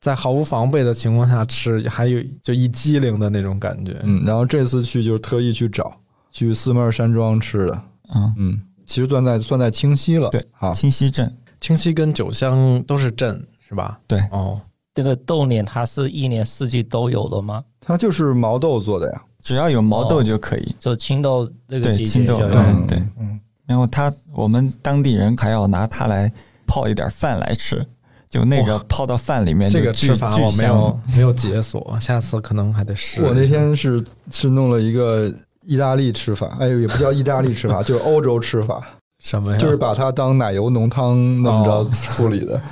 [0.00, 3.94] 在毫无防备的情况下吃，还有就一激灵的那种感觉。
[4.04, 5.92] 嗯，然后这次去就是特意去找，
[6.30, 7.82] 去四妹山庄吃的。
[8.14, 10.30] 嗯，嗯，其实算在算在清溪了。
[10.30, 13.98] 对，好，清溪镇，清溪跟酒香都是镇是吧？
[14.06, 14.60] 对哦，
[14.94, 17.64] 这个豆碾它是一年四季都有的吗？
[17.80, 19.22] 它就是毛豆做的呀。
[19.42, 20.76] 只要有毛豆就可以。
[20.78, 22.98] 就青豆这个，季节青豆，对嗯对。
[23.18, 26.30] 嗯，然后它，我们当地人还要拿它来
[26.66, 27.84] 泡一点饭来吃，
[28.28, 33.22] 就那个泡到饭里面这，个吃法我没有没有解锁，下次可能还得试。
[33.22, 35.32] 我那天是是弄了一个
[35.62, 38.80] 意大利吃法，哎呦，也不叫意大利吃法， 就是欧洲吃法，
[39.18, 39.58] 什么呀？
[39.58, 42.52] 就是把它当奶油浓汤那么着哦处理的。
[42.54, 42.62] 那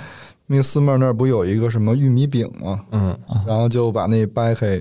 [0.56, 2.84] 个四妹儿那儿不有一个什么玉米饼吗？
[2.92, 4.80] 嗯然后就把那掰开，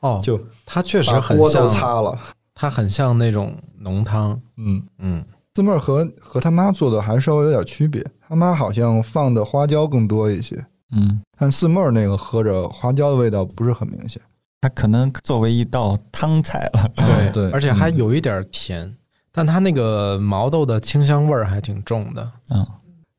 [0.00, 2.18] 哦，就它确实把锅都很像，擦了。
[2.54, 4.40] 它很像那种浓汤。
[4.56, 5.24] 嗯，嗯，
[5.54, 14.20] 四妹儿和和他妈做的还稍微有点区别，他妈好像放的花椒更多一些，嗯，但四妹儿那个喝着花椒的味道不是很明显。
[14.60, 16.88] 它可能作为一道汤菜了。
[16.96, 18.96] 对对而且还嗯有一点甜，
[19.30, 22.30] 但它那个毛豆的清香味儿还挺重的。
[22.50, 22.66] 嗯，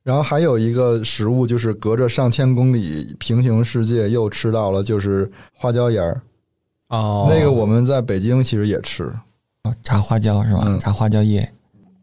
[0.06, 6.22] 然后还有一个食物，就是隔着上千公里平行世界又吃到了，就是花椒盐儿。
[6.90, 9.12] 哦，那个我们在北京其实也吃，
[9.82, 10.62] 炸花椒是吧？
[10.64, 11.52] 嗯炸花椒叶，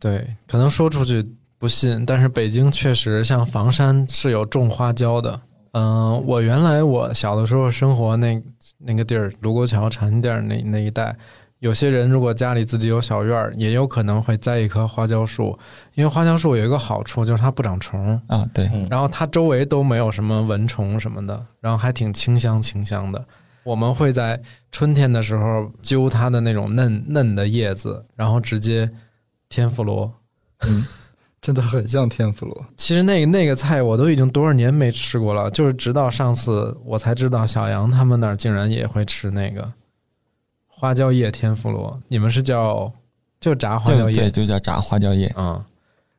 [0.02, 1.26] 对，可能说出去
[1.58, 5.40] 不信，但是北京确实像房山是有种花椒的。
[5.72, 8.44] 嗯、我原来我小的时候生活那
[8.80, 11.16] 那个地儿，卢沟桥禅店那那一带，
[11.64, 15.58] 有些人如果家里自己有小院儿，也有可能会栽一棵花椒树，
[15.94, 23.26] 因为花椒树有一个好处就是它不长虫，啊，对，嗯然后它周围都没有什么蚊虫什么的，然后还挺清香清香的。
[23.64, 24.38] 我们会在
[24.74, 28.92] 春天的时候揪它的那种嫩嫩的叶子，然后直接
[29.48, 30.14] 天妇罗。
[31.42, 32.66] 真的很像天妇罗。
[32.76, 39.72] 其实那个那个菜我都已经多少年没吃过了，就是直到上次我才知道小杨他们那儿竟然也会吃那个
[40.76, 42.00] 花椒叶天妇罗。
[42.08, 42.92] 你们是叫
[43.40, 44.30] 就炸花椒叶？
[44.32, 45.34] 就叫炸花椒叶。
[45.38, 45.64] 嗯，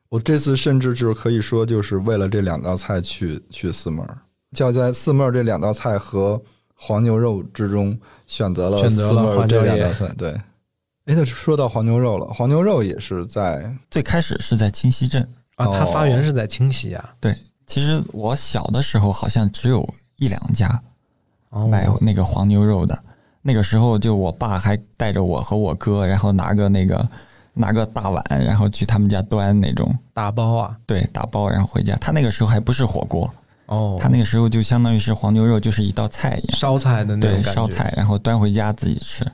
[0.08, 4.18] 我这次甚至就是可以说，就是为了这两道菜去去四妹儿，
[4.52, 6.40] 就在四妹儿这两道菜和
[6.74, 10.14] 黄牛肉之中选择了选择了四妹儿这花椒叶两道菜。
[10.16, 15.22] 对，哎，那说到黄牛肉了，黄牛肉也是在最开始是在清溪镇，
[15.56, 17.14] 啊，它哦发源是在清溪啊。
[17.20, 17.36] 对
[17.66, 19.86] 其实我小的时候好像只有
[20.16, 20.82] 一两家，
[21.50, 22.98] 哦卖那个黄牛肉的。
[23.46, 27.06] 那个时候就我爸还带着我和我哥，然后拿个那个
[27.52, 31.94] 拿个大碗，然后去他们家端那种打包啊，对打包，然后回家。
[32.00, 33.30] 他那个时候还不是火锅，
[33.66, 39.26] 哦，他那个时候就相当于是黄牛肉就是一道菜一样，烧菜的那种对，烧菜，然后端回家自己吃。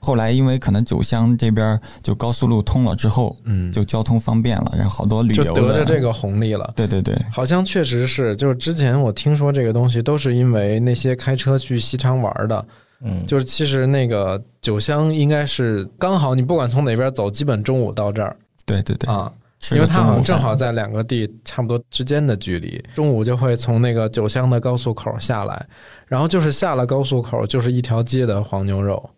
[0.00, 6.72] 后来因为可能九乡这边就高速路通了之后，嗯，就交通方便了，然后好多旅就游就得着这个红利了。
[6.76, 12.64] 对对对，好像确实是，就是之前我听说这个东西都是因为那些开车去西昌玩的，
[13.02, 18.36] 嗯，就是其实那个酒乡应该是刚好你不管从哪边走，基本中午到这儿
[18.66, 19.32] 对对对，啊，
[19.70, 25.66] 因为它好像正好在两个地差不多之间的距离，中午就会从那个酒乡的高速口下来，
[26.06, 29.08] 然后就是下了高速口就是一条街的黄牛肉，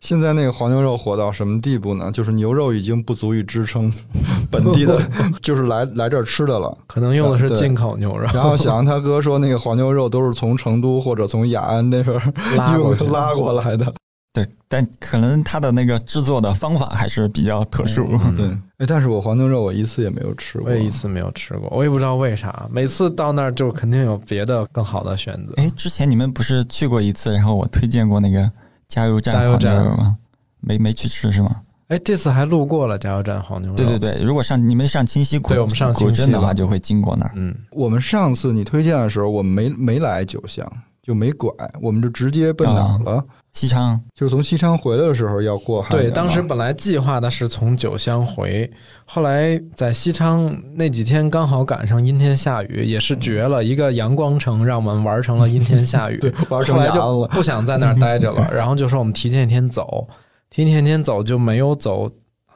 [0.00, 2.10] 现在那个黄牛肉火到什么地步呢？
[2.12, 3.92] 就是牛肉已经不足以支撑
[4.50, 5.00] 本地的，
[5.42, 6.76] 就是来来这儿吃的了。
[6.86, 13.92] 可能用的是进口牛肉，然后小杨他哥说，那个黄牛肉都是从成都或者从雅安那边儿 拉过拉过来的。
[14.32, 18.06] 对，但可能他的那个制作的方法还是比较特殊。
[18.24, 18.46] 嗯对，
[18.76, 20.68] 哎，但是我黄牛肉我一次也没有吃过。
[20.68, 25.54] 我也一次没有吃过，我也不知道为啥，每次到那儿就肯定有别的更好的选择。
[25.56, 28.48] 哎，之前你们不是去过一次，然后我推荐过那个
[28.88, 30.16] 加油站黄牛加油站肉吗？
[30.60, 31.62] 没没去吃是吗？
[31.88, 37.32] 哎，这次还路过了加油站黄牛肉，对对，对，如果上你们上清溪古，对我们上古清溪的话，就会经过那儿。
[37.34, 40.70] 嗯，我们上次你推荐的时候，我们没没来九乡，
[41.08, 41.50] 就没拐，
[41.80, 43.24] 我们就直接奔哪儿了？
[43.54, 48.70] 西昌就是从西昌回来的时候要过汉对，当时本来计划的是从九乡回，
[49.06, 56.18] 后来在西昌那几天刚好赶上阴天下雨，也是绝了，一个阳光城让我们玩成了阴天下雨。
[56.20, 57.26] 对玩成后来雅安了。
[57.26, 60.06] 就不想在那儿待着了，然后就说我们提前一天走，
[60.50, 62.06] 提前一天走就没有走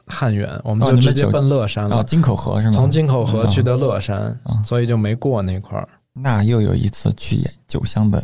[0.05, 2.01] 汉源，我们就直接奔乐山了。
[2.01, 2.73] 哦，金口河是吗？
[2.73, 5.89] 从金口河去的乐山，啊所以就没过那块儿。
[6.15, 8.23] 那又有一次去九乡的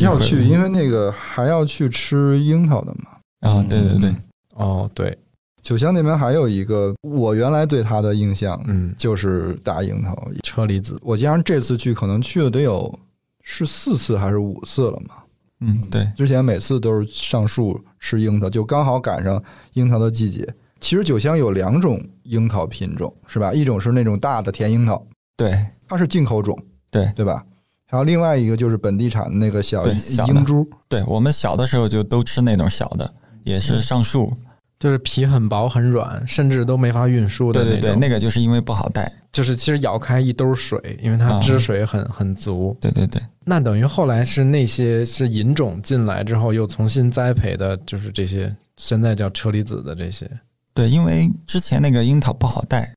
[0.00, 3.50] 要去，因为那个还要去吃樱桃的嘛。
[3.50, 4.16] 啊，对对对嗯，
[4.54, 5.18] 哦，对，
[5.62, 10.16] 九乡那边还有一个，我原来对它的印象嗯，就是大樱桃。
[10.42, 12.98] 车厘子，我加上这次去，可能去了得有
[13.42, 15.16] 是四次还是五次了嘛。
[15.64, 19.42] 嗯对，之前每次都是上树吃樱桃，就刚好赶上
[19.74, 20.46] 樱桃的季节。
[20.80, 23.52] 其实九乡有两种樱桃品种，是吧？
[23.52, 25.04] 一种是那种大的甜樱桃，
[25.36, 26.56] 对它是进口种，
[26.90, 27.44] 对对吧？
[27.92, 29.86] 还有另外一个就是本地产的那个小
[30.26, 33.12] 樱珠，对，我们小的时候就都吃那种小的，
[33.44, 34.32] 也是上树。
[34.80, 39.12] 就是皮很薄很软，甚至都没法运输的对对对，那个就是因为不好带。
[39.30, 41.38] 就是其实咬开一兜水，因为它啊。
[41.38, 42.74] 汁水很、很足。
[42.80, 50.28] 对对对，那等于后来是那些是引种进来之后又重新栽培的，就是这些现在叫车厘子的这些。
[50.72, 52.92] 对，因为之前那个樱桃不好带，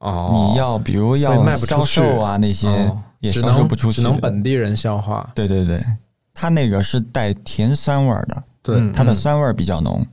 [0.00, 5.30] 哦，你要比如要卖不出销售啊那些哦也只能销售不出去，只能本地人消化。
[5.34, 5.84] 对对对，
[6.32, 10.04] 它那个是带甜酸味儿的，对，嗯它的酸味儿比较浓。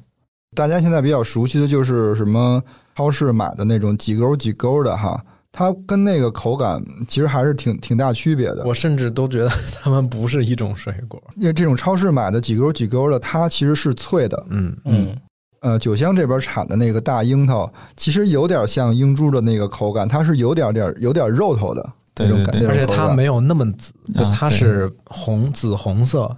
[0.56, 2.62] 大家现在比较熟悉的就是什么
[2.96, 5.20] 超市买的那种几勾几勾的哈，
[5.52, 8.64] 它跟那个口感其实还是挺挺大区别的。
[8.66, 9.50] 我甚至都觉得
[9.82, 11.22] 它们不是一种水果。
[11.36, 14.46] 因为这种超市买的几勾几勾的，它其实是脆的。
[14.50, 15.18] 嗯，嗯，
[15.62, 23.94] 呃，九乡这边产的那个大樱桃，其实有点像樱珠的那个口感，它是有点点有点肉头的对那种感，对对而且它没有那么紫，
[24.32, 26.36] 它是红紫红色，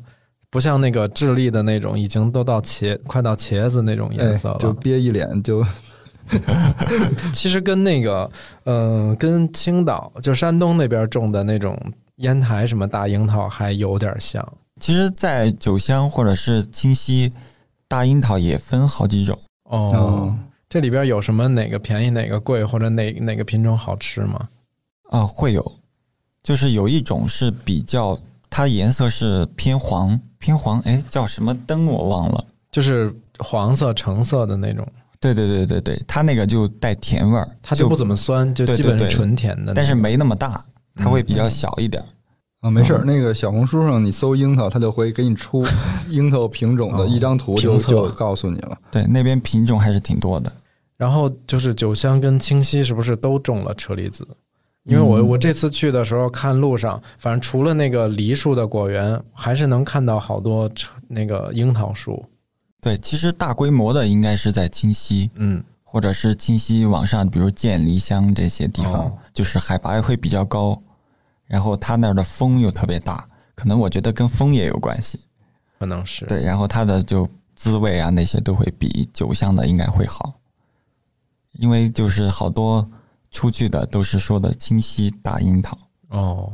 [0.49, 4.57] 不像那个智利的那种已经都到茄快到茄子那种颜色哎，了。
[4.59, 5.65] 就憋一脸就
[7.33, 8.29] 其实跟那个
[8.63, 11.79] 呃，跟青岛就山东那边种的那种
[12.17, 14.43] 烟台什么大樱桃还有点像。
[14.81, 17.31] 其实，在酒乡或者是清溪，
[17.87, 19.37] 大樱桃也分好几种。
[19.69, 20.35] 哦，哦
[20.67, 24.49] 这里边有什么哪个便宜哪个贵，或者哪哪个品种好吃吗？
[25.15, 25.71] 啊，会有，
[26.43, 28.17] 就是有一种是比较，
[28.49, 32.43] 它颜色是偏黄，偏黄，哎，叫什么灯我忘了。
[32.71, 34.85] 就是黄色、橙色的那种，
[35.21, 39.73] 对对对对对，它那个就带甜味儿，它就不怎么酸，就基本是纯甜的。
[39.73, 40.63] 但是没那么大，
[40.95, 42.05] 它会比较嗯小一点儿。
[42.61, 45.65] 啊，没事哦儿，那个小红书上你搜樱桃，它就会给你出
[46.09, 48.77] 樱桃品种的哦一张图就，就告诉你了。
[48.91, 50.51] 对，那边品种还是挺多的。
[50.97, 54.27] 然后就是酒香跟清溪是不是都种了车厘子？
[54.85, 60.71] 因为我嗯我这次去的时候看路上，反正除了那个梨树的果园，还是能看到好多
[61.07, 62.23] 那个樱桃树。
[62.79, 70.79] 对，其实大规模的应该是在清溪，嗯，或者是清溪往上，比如建梨乡这些地方，哦就是海拔会比较高，
[71.47, 75.19] 然后它那儿的风又特别大，可能我觉得跟风也有关系。
[75.79, 76.25] 可能是。
[76.27, 80.35] 对，然后它的就滋味啊那些都会比酒乡的应该会好，
[81.53, 82.87] 因为就是好多
[83.35, 85.77] 出去的都是说的清溪大樱桃。
[86.07, 86.53] 哦，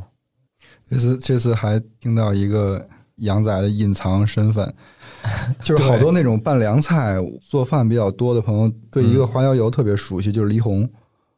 [0.90, 4.74] 这次这次还听到一个杨仔的隐藏身份，
[5.62, 7.16] 就是好多那种拌凉菜、
[7.48, 10.88] 做饭比较多的朋友，对一个花椒油特别熟悉，就是黎红。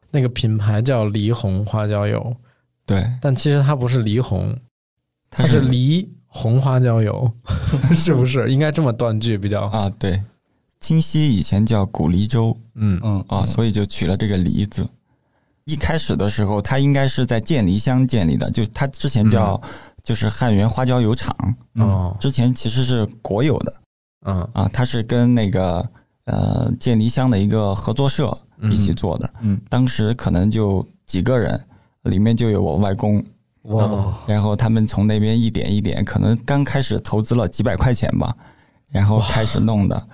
[0.09, 2.35] 那个品牌叫黎红花椒油，
[2.87, 4.57] 对，但其实它不是黎红，
[5.29, 7.31] 它它是黎红花椒油，
[7.93, 8.49] 是不是？
[8.49, 9.77] 应该这么断句比较好。
[9.77, 10.19] 啊，对，
[10.79, 14.87] 清溪以前叫古黎州嗯嗯啊，所以就取了这个黎字。
[15.65, 19.59] 一开始的时候，它应该是在建黎乡建立的，就它之前叫
[20.03, 21.35] 就是汉源花椒油厂，
[21.73, 23.73] 嗯之前其实是国有的。
[24.27, 24.47] 嗯。
[24.53, 25.87] 啊，它是跟那个
[26.25, 31.59] 呃建黎乡的一个合作社一起做的，嗯，当时可能就几个人，
[32.03, 33.23] 里面就有我外公，
[33.63, 34.13] 哇。
[34.27, 38.35] 然后他们从那边一点一点，可能刚开始投资了几百块钱吧，
[38.87, 40.07] 然后开始弄的，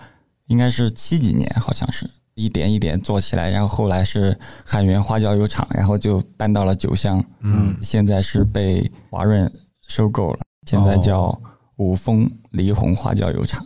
[0.47, 2.10] 应该是七几年，好像是
[2.41, 9.51] 一点一点做起来，然后后来是汉源花椒油厂，然后就搬到了九乡，嗯现在是被华润
[9.87, 11.39] 收购了，现在叫
[11.77, 13.65] 五峰黎红花椒油厂。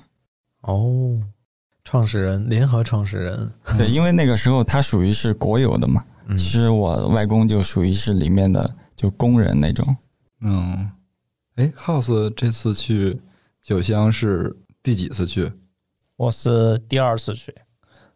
[0.61, 1.21] 哦，
[1.83, 9.95] 创始人联合创始人，对，因为那个时候它属于是国有的嘛，嗯其实我外公就属于是里面的就工人那种。
[10.41, 10.91] 嗯，
[11.55, 13.21] 哎，House 这次去
[13.61, 15.51] 九乡是第几次去？
[16.17, 17.53] 我是第二次去，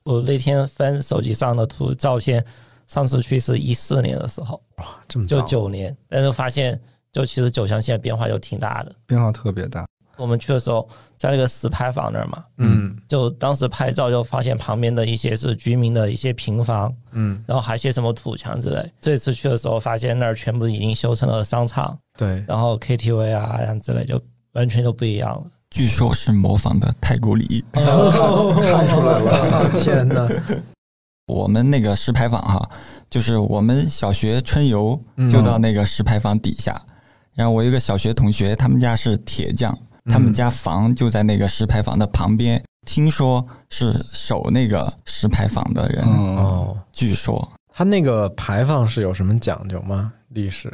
[0.09, 2.43] 我那天翻手机上的图照片，
[2.87, 6.79] 上次去是一四年的时候，哇这么就九年，但是发现
[7.11, 8.95] 就其实九乡现在变化就挺大的。
[9.05, 9.85] 变化特别大。
[10.17, 18.91] 我们去的时候，在那个石牌坊那儿嘛，嗯就当时拍照就发现旁边的一些是居民的一些平房，嗯然后还有些什么土墙之类。
[18.99, 24.19] 这次去的时候，发现那儿全部已经修成了商场，对然后 KTV 啊这样之类，就
[24.53, 25.43] 完全就不一样了。
[25.69, 27.63] 据说是模仿的太古里。
[27.73, 27.83] 看
[28.61, 30.27] 看出来了， 天哪，
[31.27, 32.69] 我们那个石牌坊哈，
[33.09, 36.79] 就是我们小学春游嗯就到那个石牌坊底下。
[37.33, 42.61] 然后我有一个小学同学，他们家是铁匠，他们家房就在那个石牌坊的旁边。
[42.85, 50.11] 听说是守那个石牌坊的人，嗯，哦，据说他那个牌坊是有什么讲究吗？
[50.29, 50.71] 历史？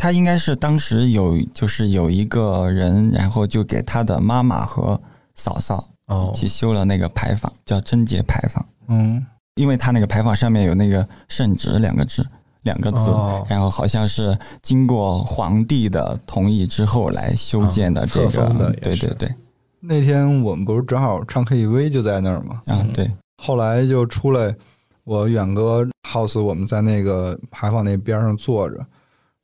[0.00, 4.98] 他应该是当时有就是有一个人，然后就给他的妈妈和
[5.34, 6.32] 嫂嫂哦。
[6.32, 8.64] 一起修了那个牌坊，叫贞节牌坊。
[8.88, 9.26] 嗯，
[9.56, 12.26] 因为他那个牌坊上面有那个“圣旨”两个字，
[12.62, 13.46] 两个字，哦。
[13.46, 19.34] 然后好像是经过皇帝的同意之后来修建的这啊册封的个，对对对，
[19.80, 22.62] 那天我们不是正好唱 KTV 就在那儿吗？
[22.68, 24.56] 啊对，后来就出来，
[25.04, 28.82] 我远哥 house 我们在那个牌坊那边上坐着，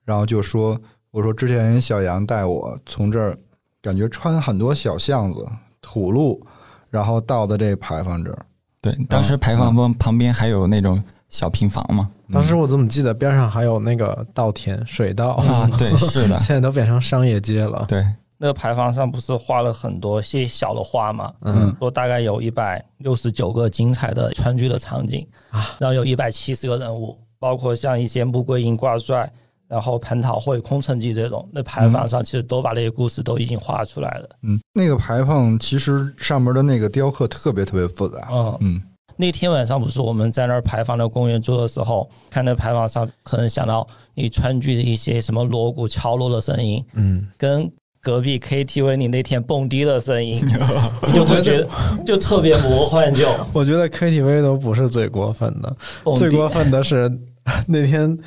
[0.07, 0.80] 然后就说
[1.12, 3.36] ：“我说之前小杨带我从这儿，
[3.82, 5.44] 感觉穿很多小巷子、
[5.82, 6.40] 土路，
[6.88, 8.46] 然后到的这牌坊这儿。
[8.80, 17.84] 对，当时牌坊旁旁边还有那种小平房嘛，当时我怎么记得边上还有那个稻田、水稻啊， 对，是的，现在都变成商业街了。
[17.88, 18.07] 对，
[18.38, 21.32] 那个牌坊上不是画了很多些小的画吗？
[21.40, 29.28] 嗯，说大概有一百六十九个精彩的川剧的场景啊，然后有一百七十个人物，包括像一些穆桂英挂帅，
[29.68, 34.28] 然后蟠桃会、空城计这种，那牌坊上其实都把这些故事都已经画出来了。
[34.42, 38.28] 嗯，那个牌坊其实上面的那个雕刻特别特别复杂。
[38.30, 38.82] 嗯，嗯。
[39.18, 47.70] 那天晚上不是我们在那儿牌坊的公园住的时候，看那牌坊上，可能想到你川剧的一些什么锣鼓敲锣的声音，嗯，跟
[48.02, 50.36] 隔壁 KTV 你那天蹦迪的声音，
[51.08, 51.66] 你就会觉得
[52.04, 55.74] 就特别魔幻就， 我觉得 KTV 都不是最过分的，
[56.14, 57.10] 最过分的是
[57.66, 58.18] 那天，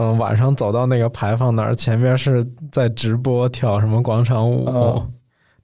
[0.00, 5.12] 嗯、晚上走到那个牌坊那儿，前面是在直播跳什么广场舞，嗯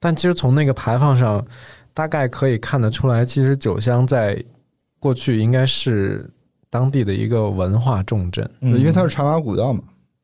[0.01, 1.43] 但其实从那个牌坊上，
[1.95, 4.43] 大概可以看得出来，其实酒乡在
[4.99, 6.29] 过去应该是
[6.69, 8.49] 当地的一个文化重镇。
[8.61, 8.77] 嗯。
[8.77, 9.81] 因为它是茶马古道嘛。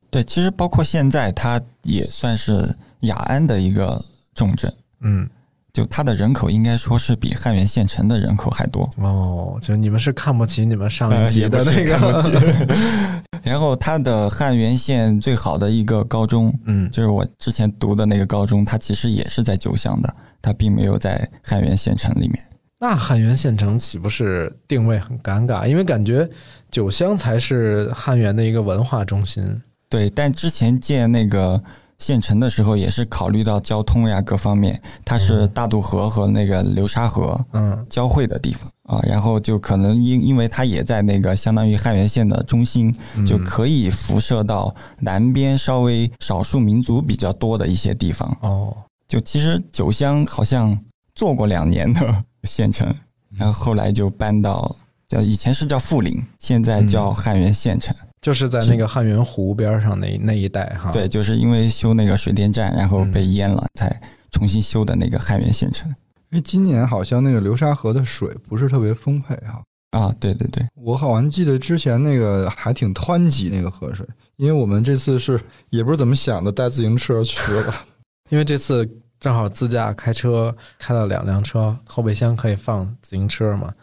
[0.09, 4.03] 对，其实包括现在，它也算是雅安的一个
[4.35, 5.27] 重镇，嗯，
[5.73, 8.89] 就它的人口应该说是比汉源县城的人口还多。
[8.97, 22.43] 哦，就你们是看不起你们上一呃级的那个， 然后它的汉源县最好的一个高中，嗯，就是我之前读的那个高中，它其实也是在九乡的，它并没有在汉源县城里面。
[22.79, 25.67] 那汉源县城岂不是定位很尴尬？
[25.67, 26.27] 因为感觉
[26.71, 29.61] 九乡才是汉源的一个文化中心。
[29.87, 31.61] 对，但之前建那个
[32.01, 48.35] 县城的时候，也是考虑到交通呀各方面，它是大渡河和那个流沙河嗯交汇的地方啊，然后就可能因因为它也在那个相当于汉源县的中心，嗯就可以辐射到南边稍微少数民族比较多的一些地方。
[48.41, 48.75] 哦，
[49.07, 50.77] 就其实九乡好像
[51.13, 52.91] 做过两年的 县城，
[53.37, 54.75] 然后后来就搬到
[55.07, 57.95] 叫以前是叫富林，现在叫汉源县城。
[58.21, 60.91] 就是在那个汉源湖边上那那一带哈。
[60.91, 64.01] 对，，就是因为修那个水电站，然后被淹了，才
[64.31, 65.89] 重新修的那个汉源县城。
[66.29, 74.07] 因为今年好像那个流沙河的水不是特别丰沛哈、啊，对对对，我好像记得之前那个还挺湍急那个河水，
[74.37, 75.37] 因为我们这次是
[75.71, 77.73] 也不是怎么想的，带自行车去了。
[78.29, 83.73] 因为这次正好自驾开车开了两辆车，后备箱可以放自行车嘛，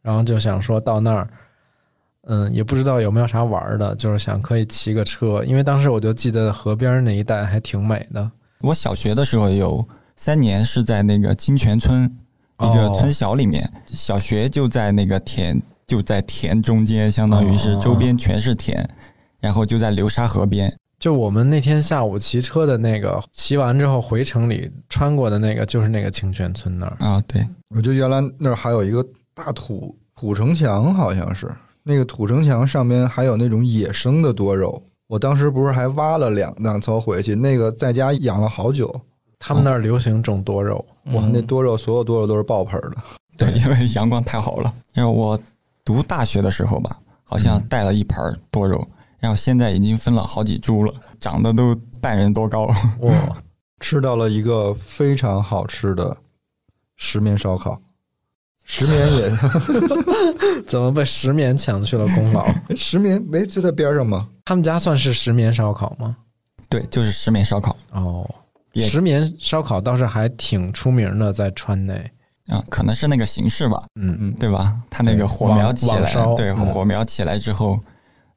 [0.00, 1.30] 然后就想说到那儿，
[2.28, 8.30] 嗯，也不知道有没有啥玩儿的，就是想可以骑个车，因为当时我就记得河边那一带还挺美的。
[8.60, 12.04] 我小学的时候有三年是在那个清泉村
[12.60, 18.88] 一个哦村小里面，小学就在那个田，就在田中间，相当于是周边全是田，
[19.40, 20.72] 然后就在流沙河边。
[21.00, 26.96] 就我们那天下午骑车的那个，骑完之后回城里穿过的那个，就是那个清泉村那儿。
[27.00, 29.04] 啊，对，我觉得原来那儿还有一个
[29.34, 31.50] 大土土城墙，好像是
[31.84, 34.82] 那个土城墙上面还有那种野生的多肉。
[35.08, 39.00] 我当时不是还挖了两两槽回去，那个在家养了好久。
[39.38, 40.76] 他们那儿流行种多肉，
[41.06, 42.96] 哇，嗯那多肉所有多肉都是爆盆儿的。
[43.36, 44.72] 对，因为阳光太好了。
[44.94, 45.38] 因为我
[45.84, 48.86] 读大学的时候吧，好像带了一盆儿多肉，
[49.18, 52.66] 然后现在已经分了好几株了，长得都半人多高。
[53.00, 53.36] 哇，
[53.80, 56.16] 吃到了一个非常好吃的
[56.96, 57.80] 石棉烧烤，
[58.64, 59.30] 石棉也
[60.66, 62.46] 怎么被石棉抢去了功劳？
[62.76, 64.28] 石棉没就在边上吗？
[64.44, 66.16] 他们家算是石棉烧烤吗？
[66.68, 68.28] 对，就是石棉烧烤哦，
[68.74, 72.10] 石棉烧烤倒是还挺出名的，在川内。
[72.48, 74.76] 啊，可能是那个形式吧，嗯，嗯，对吧？
[74.90, 77.78] 它那个火苗起来，对，嗯火苗起来之后，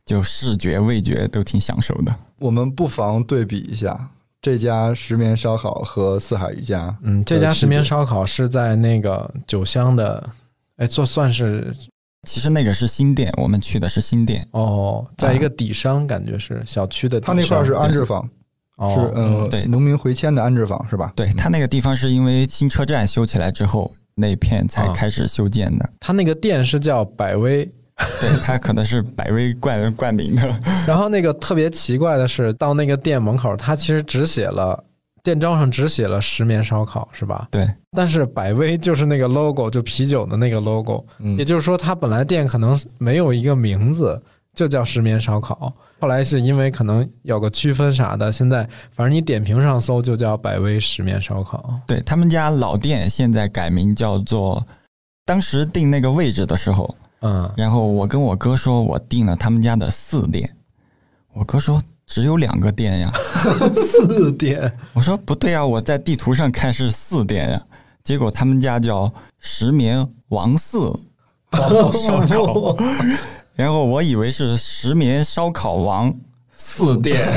[0.06, 2.16] 就视觉、味觉都挺享受的。
[2.40, 4.10] 我们不妨对比一下
[4.46, 6.96] 这家石棉烧烤和四海一家。
[7.02, 10.24] 嗯，这家石棉烧烤是在那个九乡的，
[10.76, 11.74] 哎，做算是
[12.28, 14.48] 其实那个是新店，我们去的是新店。
[14.52, 17.36] 哦，在一个底商，感觉是小区的底商。
[17.36, 18.30] 他那块儿是安置房，
[18.78, 21.12] 哦是呃对农民回迁的安置房是吧？
[21.16, 25.90] 对，他那个地方是因为新车站修起来之后，那片才啊开始修建的。
[26.00, 27.68] 他那个店是叫百威，
[28.20, 30.42] 对，它可能是百威冠冠名的。
[30.86, 34.84] 然后那个特别奇怪的是，到那个店门口，他其实只写了
[35.24, 37.48] 店招上只写了石棉烧烤，是吧？
[37.50, 44.22] 对，但是百威就是那个 logo，就啤酒的那个 logo，嗯也就是说，它本来店可能没有一个名字，
[44.54, 45.74] 就叫石棉烧烤。
[46.02, 51.80] 后来是因为可能有个区分啥的，现在反正你点评上搜就叫百威石棉烧烤。
[51.88, 54.64] 对他们家老店现在改名叫做，
[55.26, 56.94] 当时定那个位置的时候，
[57.26, 60.48] 嗯，然后我跟我哥说，我订了他们家的四店，
[61.34, 63.12] 我哥说只有两个店呀，
[63.74, 64.72] 四店。
[64.94, 67.64] 我说不对啊，我在地图上看是四店呀，
[68.04, 70.94] 结果他们家叫石棉王四
[71.52, 71.68] 烧
[72.28, 72.78] 烤，
[73.56, 76.14] 然后我以为是石棉烧烤王。
[76.58, 77.22] 四店，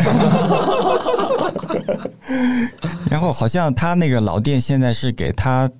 [3.11, 5.70] 然后好像他那个老店现在是给他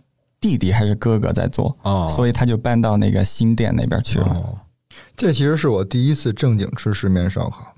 [0.41, 4.27] 弟弟还是哥哥在做，哦，所以他就搬到那个新店那边去了。
[4.27, 4.59] 哦，
[5.17, 7.75] 这其实是我第一次正经吃石棉烧烤，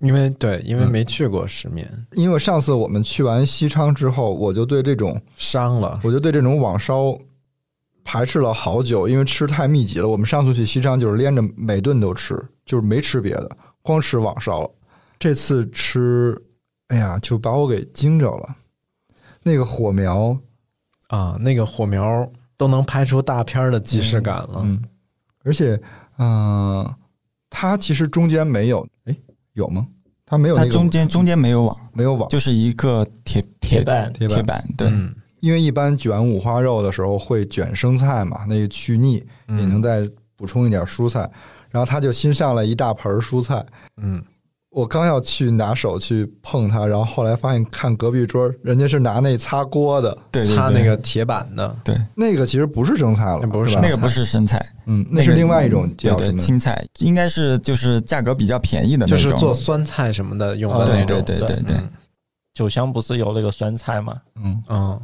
[0.00, 6.00] 因为对，因为嗯没去过石棉，因为上次我们去完西昌之后，我就对这种伤了。
[6.04, 7.18] 我就对这种网烧
[8.04, 10.06] 排斥了好久，因为吃太密集了。
[10.06, 14.70] 我们上次去西昌就是连着每顿都吃，就是没吃别的，光吃网烧了。
[15.18, 16.40] 这次吃，
[16.88, 18.56] 哎呀，就把我给惊着了。
[19.42, 20.38] 那个火苗，
[21.08, 24.60] 啊，那个火苗都能拍出大片儿的即视感了。
[24.64, 24.82] 嗯，
[25.44, 25.80] 而且，
[26.18, 26.88] 嗯、
[27.50, 29.16] 它其实中间没有，哎，
[29.52, 29.86] 有吗？
[30.24, 34.36] 它没有它那个中间中间没有网，没有网，就是一个铁铁板铁板。
[34.36, 41.30] 铁板，对，嗯，因为一般卷五花肉的时候会卷生菜嘛，那个去腻，嗯也能再补充一点蔬菜。
[41.70, 43.64] 然后他就新上了一大盆蔬菜，
[43.98, 44.20] 嗯，
[44.76, 53.80] 我刚要去拿手去碰它，然后后来发现看隔壁桌人家是拿那擦锅的，对对擦那个铁板的，对，那个其实不是生菜了，那不是吧？
[53.82, 56.38] 那个不是生菜，嗯，那是另外一种叫什么？
[56.38, 61.22] 青菜，应该是就是价格比较便宜的那种，就是做酸菜什么的用的哦那种。
[61.24, 61.76] 对对对对。
[61.78, 61.88] 嗯。
[62.52, 64.14] 酒香不是有那个酸菜吗？
[64.42, 65.00] 嗯，嗯，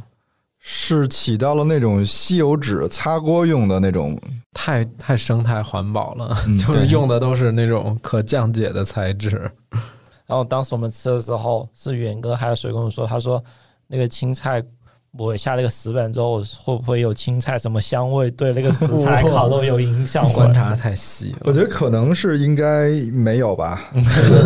[0.65, 4.17] 是起到了那种吸油纸擦锅用的那种，
[4.53, 9.51] 太太生态环保了，嗯 就是用的都是那种可降解的材质。
[10.25, 13.43] 然后当时我们吃的时候，是远哥还有谁跟我说，他说
[13.87, 14.63] 那个青菜
[15.11, 20.25] 抹下那个石板之后，会不会有青菜什么香味对那个食材烤肉有影响？
[20.31, 21.39] 观察太细了。
[21.41, 23.91] 我觉得可能是应该没有吧，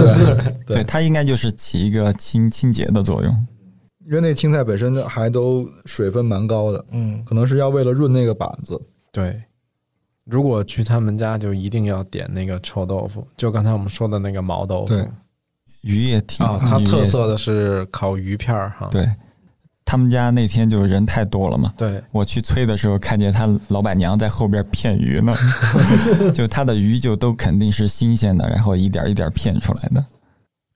[0.65, 3.47] 对它应该就是起一个清清洁的作用。
[4.07, 8.79] 因为那青菜本身还都水分蛮高的，嗯，可能是要为了润那个板子。
[9.11, 9.41] 对，
[10.23, 15.05] 如果去他们家，就一定要点那个臭豆腐，就刚才我们说的那个毛豆腐对
[15.81, 18.87] 鱼也挺啊，它特色的是烤鱼片儿哈。
[18.89, 19.05] 对，
[19.83, 25.33] 他们家那天就人太多了嘛，对，我去催的时候，看见他老板娘在后边片鱼呢，
[26.33, 30.05] 就他的鱼就都肯定是新鲜的，然后一点一点片出来的。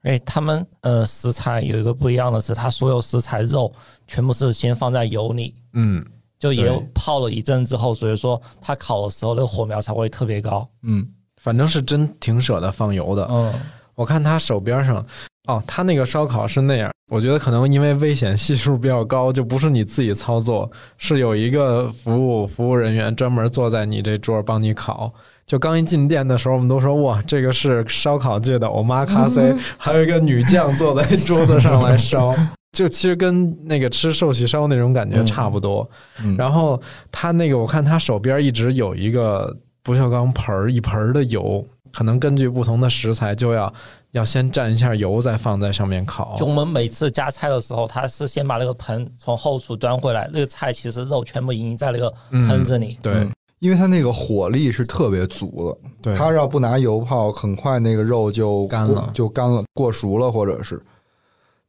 [0.03, 3.71] 哎，他们呃食材有一个不一样的是，它所有食材肉
[4.07, 6.03] 全部是先放在油里，嗯，
[6.39, 10.67] 就油泡了一阵之后，所以说它烤的时候那个火苗才会特别高。
[10.81, 13.27] 嗯，反正是真挺舍得放油的。
[13.29, 13.53] 嗯，
[13.93, 15.05] 我看他手边上，
[15.47, 25.13] 哦，他那个烧烤是那样，我觉得可能因为危险系数比较高，就不是你自己操作，是有一个服务服务人员专门坐在你这桌帮你烤。
[25.51, 32.33] 就刚一进店的时候，我们都说哇，这个是烧烤界的欧玛咖啡，还有一个女将坐在桌子上来烧，
[32.71, 35.85] 就其实跟那个吃寿喜烧那种感觉差不多。
[36.23, 36.81] 嗯然后
[37.11, 43.73] 他那个，我看他手边一直有一个不锈钢盆儿，一盆儿的油，可能根据不同的食材，就要
[44.11, 46.45] 要先蘸一下油，再放在上面烤就。
[46.45, 52.97] 我们每次夹菜的时候，他是先把那个盆从后厨端回来，那个菜其实肉全部已经在那个盆子里。
[53.01, 53.29] 对嗯
[53.61, 60.81] 因为它那个火力是特别足的，对，它要不拿油泡，很快那个肉就干了就干了，过熟了，或者是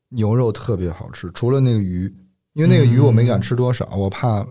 [0.08, 1.30] 牛肉特别好吃。
[1.34, 2.10] 除了那个鱼，
[2.54, 4.46] 因为那个鱼我没敢吃多少，我怕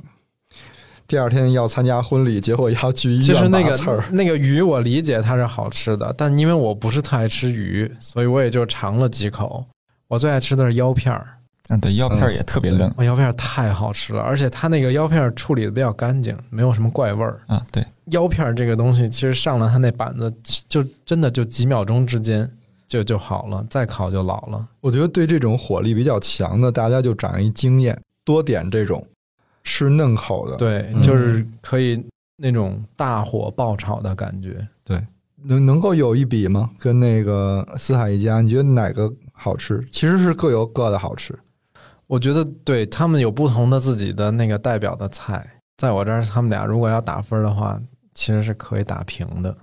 [1.07, 4.03] 第二天要参加婚礼，结果要去医院其实那个拔刺儿。
[4.11, 9.65] 那个鱼，我理解它是好吃的，但因为我不是特爱吃鱼，所以我也就尝了几口。
[10.07, 11.39] 我最爱吃的是腰片儿，
[11.71, 17.39] 嗯，对，腰片儿也特别嫩我腰片儿太好吃了，而且它那个腰片儿处理的比较干净，没有什么怪味儿。
[17.47, 20.31] 啊，对，腰片儿这个东西，其实上了它那板子，
[20.67, 22.49] 就真的就几秒钟之间
[22.89, 24.67] 就就好了，再烤就老了。
[24.81, 29.07] 我觉得对这种火力比较强的，大家就长一经验，多点这种
[29.63, 32.03] 吃嫩口的，，对，嗯就是可以
[32.35, 34.67] 那种大火爆炒的感觉。
[34.83, 35.01] 对
[35.43, 36.69] 能能够有一比吗？
[36.77, 39.87] 跟那个四海一家，你觉得哪个好吃？
[39.89, 41.33] 其实是各有各的好吃。
[42.11, 47.81] 我觉得对他们有不同的自己的那个代表的菜，在我这儿，他们俩如果要打分的话，
[48.13, 49.55] 其实是可以打平的，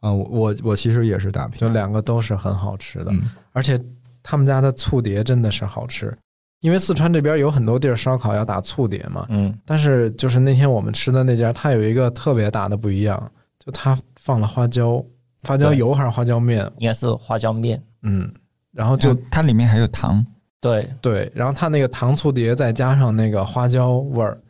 [0.00, 1.58] 啊，我我我其实也是打平。
[1.58, 3.22] 就，两个都是很好吃的，嗯。
[3.52, 3.82] 而且
[4.22, 6.14] 他们家的醋碟真的是好吃。
[6.60, 15.02] 因为四川这边有很多地儿烧烤要打醋碟嘛，嗯，但是就是那天我们吃的那家，它有一个特别大的不一样，就它放了花椒，
[15.42, 17.82] 花椒油还是花椒面，应该是花椒面。
[18.02, 18.30] 嗯，
[18.72, 20.22] 然后就就它里面还有糖，
[20.62, 24.40] 对，对，然后它那个糖醋碟再加上那个花椒味儿，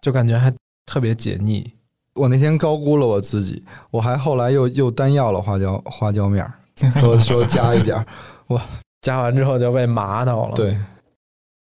[0.00, 0.50] 就感觉还
[0.86, 1.70] 特别解腻。
[2.14, 6.54] 我那天高估了我自己，我还后来又又单要了花椒花椒面儿，
[6.98, 8.06] 说 说加一点儿，
[8.46, 8.60] 我
[9.02, 10.76] 加完之后就被麻到了。，对。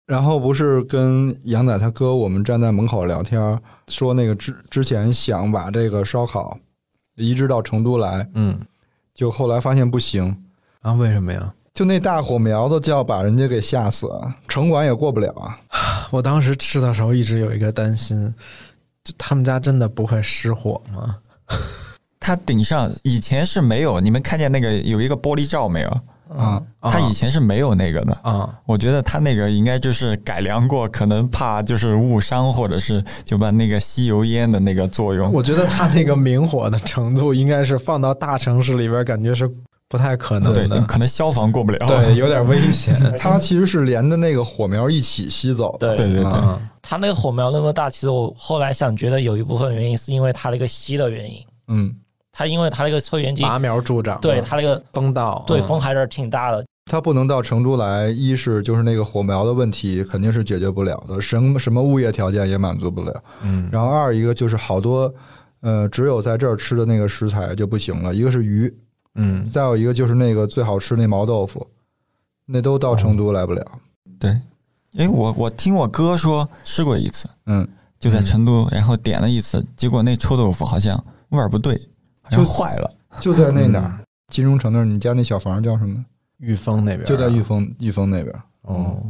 [0.06, 6.58] 然后不是跟杨仔他哥我们站在门口聊天儿，说那个之之前想把这个烧烤
[7.16, 8.58] 移植到成都来，嗯，
[9.12, 10.44] 就后来发现不行，
[10.80, 11.54] 啊，为什么呀？
[11.78, 15.56] 就那大火苗子就要把人家给吓死啊，城管也过不了啊。
[16.10, 18.34] 我当时吃的时候一直有一个担心，
[19.04, 21.18] 就他们家真的不会失火吗？
[22.18, 26.00] 它顶上以前是没有，你们看见那个有一个玻璃罩没有？
[26.36, 28.12] 啊，它以前是没有那个的。
[28.24, 35.32] 啊，我觉得它那个应该就是改良过，可能怕就是误伤，或者是就把那个吸油烟的那个作用。
[35.32, 39.48] 我觉得它那个明火的程度应该是放到大城市里边，感觉是
[39.88, 40.80] 不太可能，的。
[40.82, 41.86] 可能消防过不了。
[41.86, 42.94] 对，有点危险。
[43.18, 45.96] 它其实是连着那个火苗一起吸走的。
[45.96, 46.32] 对对对
[46.82, 51.40] 它那个火苗那么大，其实我后来想，觉得有一部分原因是因为它那个吸的原因。
[51.68, 51.94] 嗯，
[52.32, 56.64] 它因为它那个抽油烟机，拔苗助长，对它那个风道，对嗯风还是挺大的。
[56.90, 63.22] 它不能到成都来，一是就是那个火苗的问题肯定是解决不了的，什么什么物业条件也满足不了。
[63.42, 65.12] 嗯，然后二一个就是好多，
[65.60, 68.74] 呃，只有在这儿吃的那个食材就不行了，一个是鱼，
[69.14, 71.66] 嗯，再有一个就是那个最好吃那毛豆腐，
[72.46, 73.64] 那都到成都来不了。
[74.18, 74.30] 对，
[74.92, 77.66] 因为我我听我哥说吃过一次，嗯，
[77.98, 81.74] 就在成都，然后点了一次，结果那臭豆腐好像味儿不对，
[82.22, 82.94] 好像就坏了。
[83.20, 86.04] 就在那哪儿，金融城那儿，你家那小房叫什么？
[86.38, 88.32] 玉峰那边就在玉峰玉峰那边。
[88.62, 89.02] 哦，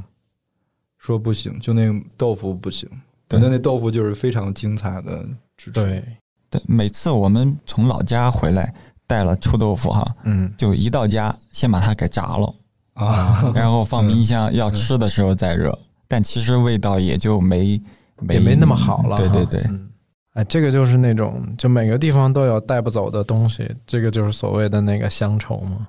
[0.96, 2.88] 说不行，就那豆腐不行。
[3.26, 5.28] 对那那豆腐就是非常精彩的。
[5.74, 6.02] 对，
[6.48, 8.72] 对，每次我们从老家回来
[9.08, 12.54] 带了臭豆腐哈，嗯，就一到家先把它给炸了，
[12.94, 15.76] 啊， 然后放冰箱，要吃的时候再热。
[16.06, 17.80] 但其实味道也就没
[18.20, 19.16] 没也没那么好了。
[19.16, 19.88] 对对对，嗯，
[20.34, 25.88] 哎，这个就是那种，就每个地方都有带不走的东西，这个就是所谓的那个乡愁嘛。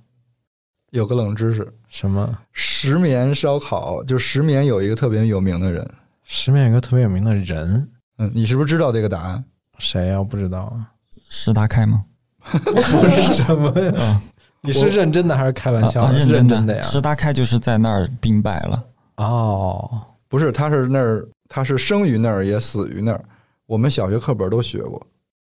[0.92, 2.36] 有个冷知识，什么？
[2.52, 5.88] 石棉烧烤，就石棉有一个特别有名的人，
[6.24, 9.44] 石棉有个特别有名的人，嗯，你是不是知道这个答案？
[9.78, 10.90] 谁呀、我不知道啊。
[11.30, 12.04] 石达开吗？
[12.52, 13.94] 不是什么呀？
[14.02, 14.22] 啊，
[14.62, 16.04] 你是认真的还是开玩笑？
[16.04, 16.84] 啊认认真的呀？
[16.84, 18.84] 石达开就是在那儿兵败了。
[19.18, 23.24] 哦，不是，他是那儿，他是生于那儿，也死于那儿。
[23.66, 24.98] 我们小学课本都学过。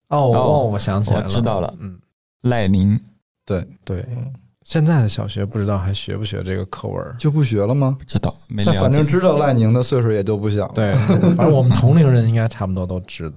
[0.08, 1.98] 哦，哦哦，我想起来了，我知道了嗯，
[2.42, 2.98] 赖宁
[3.46, 4.32] 对，对，嗯，
[4.64, 7.14] 现在的小学不知道还学不学这个课文？
[7.16, 7.96] 就不学了吗？
[7.98, 8.82] 不知道没但了解。
[8.82, 10.92] 反正知道赖宁的岁数也都不小。，对，
[11.36, 13.36] 反正我们同龄人应该差不多都知道。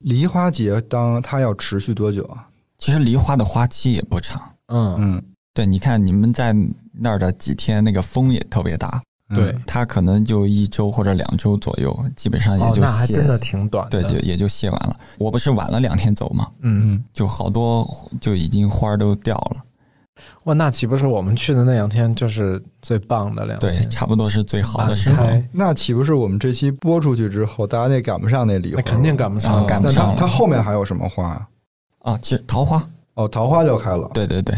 [0.00, 2.46] 梨花节当它要持续多久啊？
[2.78, 4.40] 其实梨花的花期也不长。
[4.68, 5.22] 嗯，嗯，
[5.54, 6.54] 对，你看你们在
[6.92, 9.00] 那儿的几天，那个风也特别大，
[9.30, 14.96] 嗯对，它可能就一周或者两周左右，基本上也哦，就谢那还真的挺短对，就也就谢完了。
[15.18, 17.88] 我不是晚了两天走嘛，嗯，嗯，就好多
[18.20, 19.62] 就已经花儿都掉了。
[20.44, 25.26] 哇，那岂不是我们去的那两天就是最棒的两天对，差不多是最好的时候。
[25.52, 28.76] 那岂不是我们这期播出去之后，大家那赶不上那梨花？
[28.76, 31.48] 那肯定赶不上，嗯赶不上了它后面还有什么花
[32.06, 32.12] 啊？
[32.12, 34.08] 啊，其实桃花，哦，桃花就开了。
[34.14, 34.56] 对对对，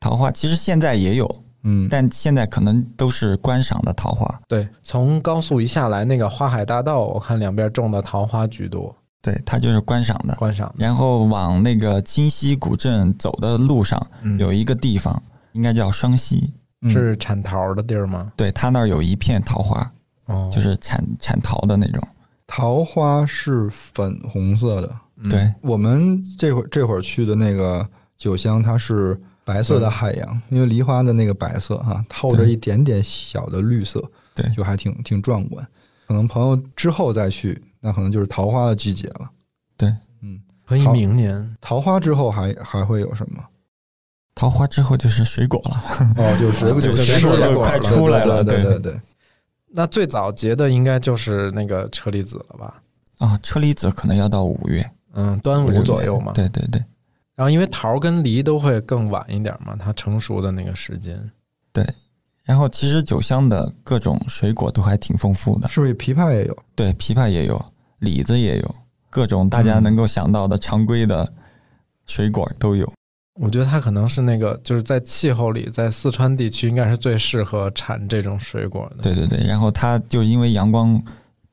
[0.00, 4.40] 桃花其实现在也有，嗯，但现在可能都是观赏的桃花。
[4.48, 10.34] 对，从高速一下来，那个花海大道，我看两边种的桃花居多，对，它就是观赏的。
[10.36, 10.74] 观赏。
[10.78, 15.22] 然后往那个清溪古镇走的路上，嗯有一个地方，
[15.52, 18.32] 应该叫双溪，嗯是产桃的地儿吗？
[18.34, 19.92] 对，它那儿有一片桃花，
[20.26, 22.02] 哦，就是产产桃的那种。
[22.46, 24.90] 桃花是粉红色的。
[25.20, 34.02] 嗯对，我们这会儿这会儿去的那个酒乡，它是白色的海洋，因为梨花的那个白色哈、透着一点点小的绿色，
[34.34, 35.66] 对就还挺挺壮观。
[36.06, 39.30] 可能朋友之后再去，那可能就是桃花的季节了。
[39.76, 39.92] 对，
[40.22, 41.56] 嗯，可以明年。
[41.60, 43.44] 桃花之后还还会有什么？
[44.34, 46.14] 桃花之后就是水果了。
[46.16, 49.00] 哦，就水果对就就吃了，就快对出来了对对对对。
[49.70, 52.80] 那最早结的应该就是那个车厘子了吧？
[53.18, 54.88] 啊，车厘子可能要到五月，
[55.18, 56.32] 嗯，端午左右嘛。。
[56.32, 56.82] 对对对
[57.34, 61.18] 然后因为桃跟梨都会更晚一点嘛，它成熟的那个时间。
[61.72, 61.84] 对
[62.44, 66.56] 然后其实酒乡的各种水果都还挺丰富的，是不是枇杷也有？
[66.74, 67.62] 对，枇杷也有，
[67.98, 68.74] 李子也有，
[69.10, 71.30] 各种大家嗯能够想到的常规的
[72.06, 72.90] 水果都有。
[73.40, 79.02] 我觉得它可能是那个，就是在气候里，在四川地区应该是最适合产这种水果的。
[79.02, 81.00] 对对对，然后它就因为阳光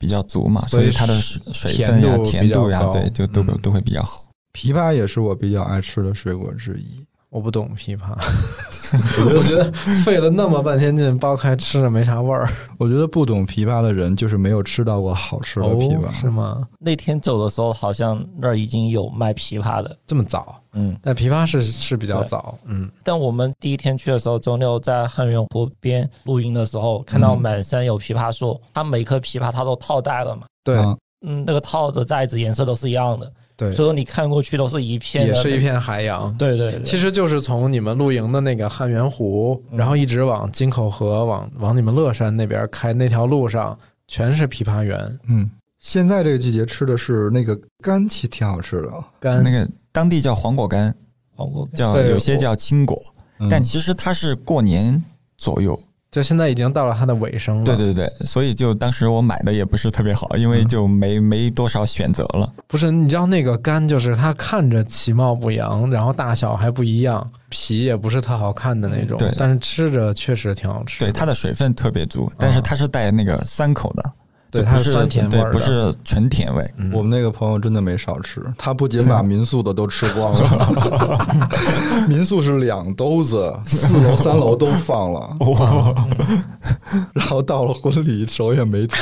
[0.06, 4.24] 比较足嘛，所以它的水水分呀、甜度呀对，就都嗯都会比较好。
[4.54, 7.04] 枇杷也是我比较爱吃的水果之一。
[7.30, 8.02] 我不懂枇杷，
[9.26, 9.72] 我就觉得
[10.06, 12.48] 费了那么半天劲剥开吃着没啥味儿。
[12.80, 16.06] 我觉得不懂枇杷的人，就是没有吃到过好吃的枇杷。
[16.06, 16.66] 哦，是吗？
[16.80, 20.62] 那天走的时候，好像那儿已经有卖枇杷的，这么早？
[20.74, 30.96] 嗯，但枇杷是是比较早，嗯，但我们第一天去的时候，周六在汉源湖边露营的时候，看到嗯满山有枇杷树，它每棵枇杷它都套袋了嘛，对、啊
[31.26, 36.36] 嗯，那个套的袋子颜色都是一样的，对，所以说你看过去都是一片，也是一，片海洋。
[36.38, 43.78] 对对对，其实就是从你们露营的那个汉源湖，嗯然后一直往金口河、往往你们乐山那边开那条路上，
[44.08, 45.50] 全是枇杷园，嗯，
[45.80, 49.08] 现在这个季节吃的是那个干，其实挺好吃的啊。
[49.20, 50.94] 干那个当地叫黄果干，
[51.36, 53.02] 黄果干对叫有些叫青果，
[53.40, 55.02] 嗯但其实它是过年
[55.38, 55.80] 左右。
[56.16, 57.66] 就现在已经到了它的尾声了。
[57.66, 62.50] 对对对，所以就当时我买的也不是特别好，因为嗯就没没多少选择了。
[62.68, 71.04] 不是，你知道那个干，就是它看着其貌不扬，然后大小还不一样，皮也不是特好看的那种，对但是吃着确实挺好吃。
[71.04, 74.12] 对，它的水分特别足，但是它是带那个酸口的，
[74.56, 76.70] 对它是酸甜味儿，的不是纯甜味。
[76.78, 81.28] 嗯我们那个朋友真的没少吃，他不仅把民宿的都吃光了，
[82.08, 86.08] 民宿是两兜子，四楼、三楼都放了， 哇，
[87.14, 88.98] 然后到了婚礼手也没停。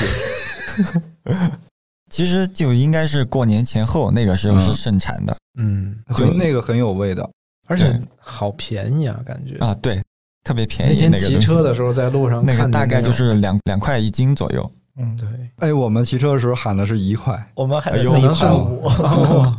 [2.10, 7.30] 其实就应该是过年前后那个时候是嗯盛产的嗯，很那个很有味道，
[7.68, 9.58] 而且好便宜啊，感觉。
[9.58, 10.00] 啊，对，
[10.44, 11.18] 特别便宜。
[11.18, 14.72] 骑车的时候在路上那看大概就是两两块一斤左右。
[14.98, 15.28] 嗯，对，
[15.60, 18.86] 哎，我们骑车的时候喊的是一块，我们还哎呦得是一可能是块五。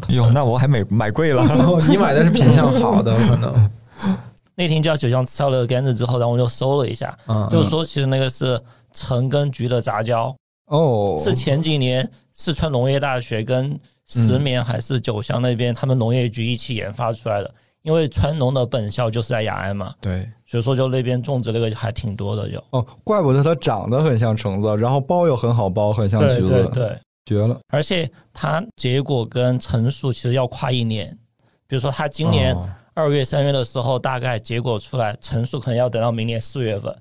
[0.14, 1.44] 哟，那我还买买贵了。
[1.88, 3.70] 你买的是品相好的， 可能。
[4.54, 8.60] 那天叫九香吃到了杆子之后，然后我就搜了一下，嗯，就是说其实那个是
[8.92, 10.32] 橙跟橘的杂交，
[10.66, 13.76] 哦，是前几年四川农业大学跟
[14.06, 17.52] 石棉还是九乡那边他们农业局一起研发出来的。
[17.84, 22.62] 因为川农的本校就是在雅安嘛，对，所以说就那边种植那个还挺多的，就。
[22.70, 27.58] 哦，怪不得它长得很像橙子，然后包又很好包，很像橘子，对对，绝了。
[27.68, 31.16] 而且它结果跟成熟其实要跨一年，
[31.66, 32.68] 比如说它今年哦。
[32.96, 36.96] 二月、三月的时候，大概结果出来，成熟可能要等到明年四月份。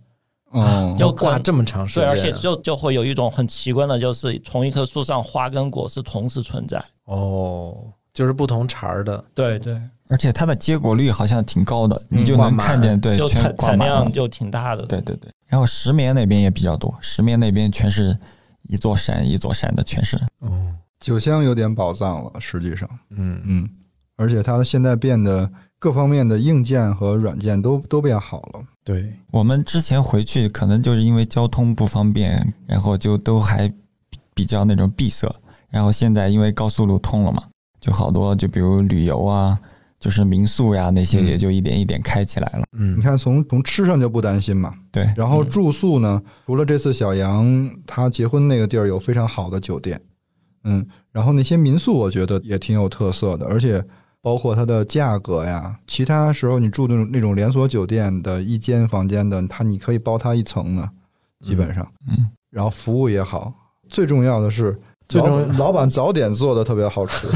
[0.52, 2.10] 嗯，就要挂这么长时间。
[2.10, 6.84] 对，间，而且就就会有一种很奇怪的，就是同一棵树上花跟果是同时存在。
[7.06, 7.78] 哦，
[8.14, 9.24] 就是不同茬儿的。
[9.34, 14.86] 对对，而且它的结果率好像挺高的，你就能看见，对，就产产量就挺大的。
[14.86, 15.32] 对对对。
[15.48, 18.18] 然后石棉那边也比较多，石棉那边全是
[18.64, 20.20] 一座山一座山的，全是。
[20.42, 23.70] 嗯，酒香有点宝藏了，实际上，嗯嗯，
[24.16, 28.64] 而且它现在变得各方面的硬件和软件都都变好了。
[28.84, 33.68] 对，我们之前回去可能就是因为交通不方便，然后就都还
[34.10, 35.34] 比比较那种闭塞。
[35.70, 37.44] 然后现在因为高速路通了嘛，
[37.84, 39.60] 就好多就比如旅游啊，
[40.00, 42.64] 就是民宿呀那些嗯也就一点一点开起来了。
[42.72, 44.74] 嗯你，看从，从吃上就不担心嘛。
[44.90, 50.00] 对，然后住宿呢，除了这次小杨他结婚那个地儿有非常好的酒店，
[50.64, 53.84] 嗯，然后那些民宿我觉得也挺有特色的，而且
[54.22, 60.90] 包括它的价格呀，其他时候你住那种那种连锁酒店的一间房间的，它你可以包它一层呢，
[61.42, 63.54] 基本上，嗯，然后服务也好，
[63.90, 64.80] 最重要的是。
[65.16, 67.28] 老最重老板早点做的特别好吃，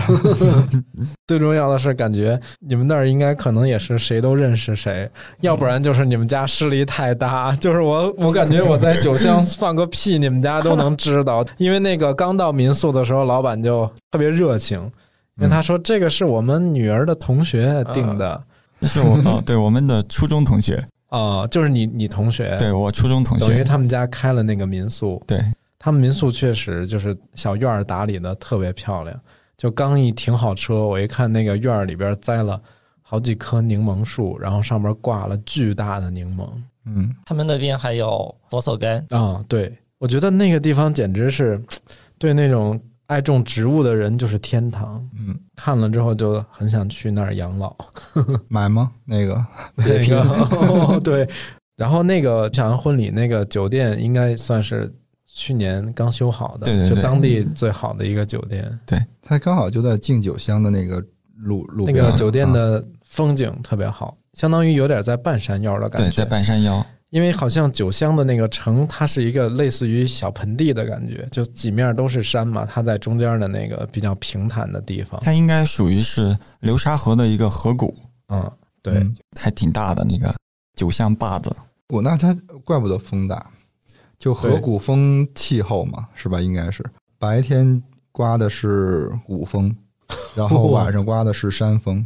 [1.28, 5.10] 最重要的是，感觉你们那儿应该可能也是谁都认识谁，
[5.42, 7.56] 要不然就是你们家势力太大。
[7.62, 11.46] 就是我，我感觉我在酒香放个屁，你们家都能知道。
[11.58, 14.80] 因为那个刚到民宿的时候，老板就特别热情，
[15.38, 18.42] 因为他说这个是我们女儿的同学订的。
[18.80, 25.44] 这是我哦，对我们的初中同学，哦，就是你你同学，对我初中同学，等于他们家开了那个民宿，对，
[25.80, 29.20] 他们民宿确实就是小院儿打理的特别漂亮。
[29.56, 32.62] 就刚一停好车，我一看那个院儿里边栽了
[33.02, 36.48] 好几棵柠檬树，然后上面挂了巨大的柠檬。
[36.86, 41.60] 嗯，他们那边还有佛手柑，啊、对，我觉得那个地方简直是
[42.20, 45.04] 对那种爱种植物的人就是天堂。
[45.18, 47.76] 嗯，看了之后就很想去那儿养老。
[48.48, 48.92] 买吗？
[49.06, 51.28] 那个 那个、哦 对，
[51.76, 54.94] 然后那个小杨婚礼那个酒店应该算是
[55.38, 56.96] 去年刚修好的，对对对。
[56.96, 58.80] 就当地最好的一个酒店。
[58.88, 61.00] 对它刚好就在敬酒乡的那个
[61.36, 61.96] 路路边。
[61.96, 66.10] 那个酒店啊的风景特别好，相当于有点在半山腰的感觉。
[66.10, 75.22] 对，在半山腰，因为好像酒乡的那个城，它是一个类似于小盆地的感觉，就几面都是山嘛，它在中间的那个比较平坦的地方。
[75.24, 77.96] 它应该属于是流沙河的一个河谷，
[78.30, 79.16] 嗯，对，嗯。
[79.40, 80.34] 还挺大的那个
[80.76, 81.56] 酒乡坝子。
[81.90, 82.36] 我那它
[82.66, 83.52] 怪不得风大，
[84.20, 86.42] 就河谷风气候嘛，是吧？
[86.42, 86.84] 应该是
[87.20, 89.76] 白天刮的是谷风，
[90.36, 92.06] 然后晚上刮的是山风。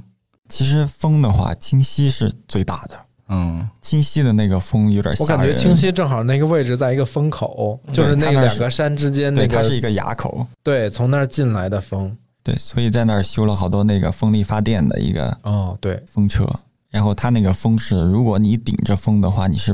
[0.49, 2.99] 其实风的话，清溪是最大的，
[3.29, 5.37] 嗯，清溪的那个风有点吓我人。
[5.37, 12.15] 感觉清溪正好那个位置在一个风口，就是那两个山之间对，那个它是一个垭口，对从那儿进来的风。
[12.43, 16.45] 对，所以在那儿修了好多那个风力发电的一个哦，对，风车。
[16.89, 19.73] 然后它那个风是，如果你顶着风的话，你是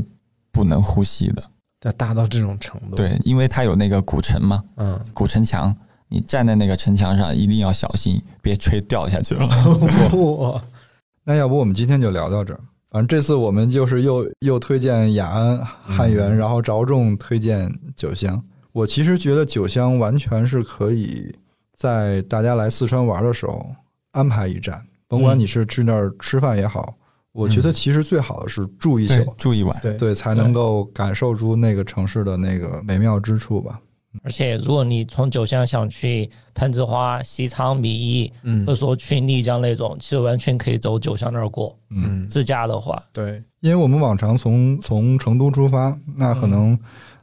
[0.52, 1.42] 不能呼吸的。
[1.82, 5.74] 要大到这种程度。，对，因为它有那个古城嘛，嗯，古城墙，
[6.08, 9.46] 你站在那个城墙上一定要小心，别吹掉下去了。
[10.38, 10.62] 哇，
[11.24, 12.60] 那要不我们今天就聊到这儿。
[12.90, 18.42] 反正这次我们就是又又推荐雅安汉源，嗯然后着重推荐九乡。
[18.72, 21.34] 我其实觉得九乡完全是可以
[21.76, 23.74] 在大家来四川玩的时候
[24.12, 26.96] 安排一站，甭管嗯你是去那儿吃饭也好，
[27.32, 29.78] 我觉得其实最好的是住一对宿，，住一晚。
[29.82, 33.80] 对对，才能够感受出那个城市的那个美妙之处吧。
[34.24, 41.78] 而且如果你从九乡想去攀枝花、西昌、米易，嗯或者说去丽江那种，其实完全可以走九乡那儿过。
[41.90, 46.76] 嗯，嗯，自驾的话，对，因为我们往常从从成都出发，那可能、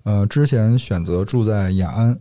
[0.03, 2.17] 呃之前选择住在雅安，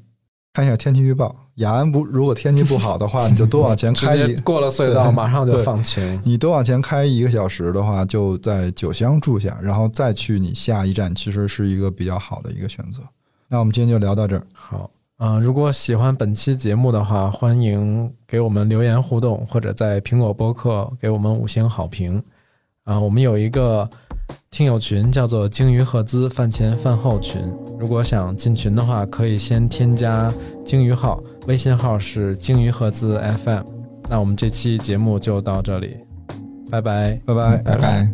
[0.55, 1.37] 看一下天气预报。
[1.57, 6.21] 雅安不如果天气不好的话，你就多往前开一， 过了隧道马上就放晴。
[6.25, 13.01] 你多往前开一个小时的话，就在九乡住下，然后再去你下一站，其实是一个比较好的一个选择。
[13.47, 22.21] 那我们今天就聊到这儿，好，啊、如果喜欢本期节目的话，欢迎给我们留言互动，或者在苹果播客给我们五星好评。
[22.83, 23.89] 啊、我们有一个
[24.51, 27.41] 听友群，叫做“鲸鱼赫兹饭前饭后群”。
[27.81, 30.31] 如果想进群的话，可以先添加
[30.67, 33.63] 鲸鱼号，微信号是鲸鱼赫兹 FM。
[34.09, 35.97] 那我们这期节目就到这里，
[36.71, 37.21] 拜拜。
[37.25, 37.57] 拜拜。
[37.63, 38.09] 拜拜。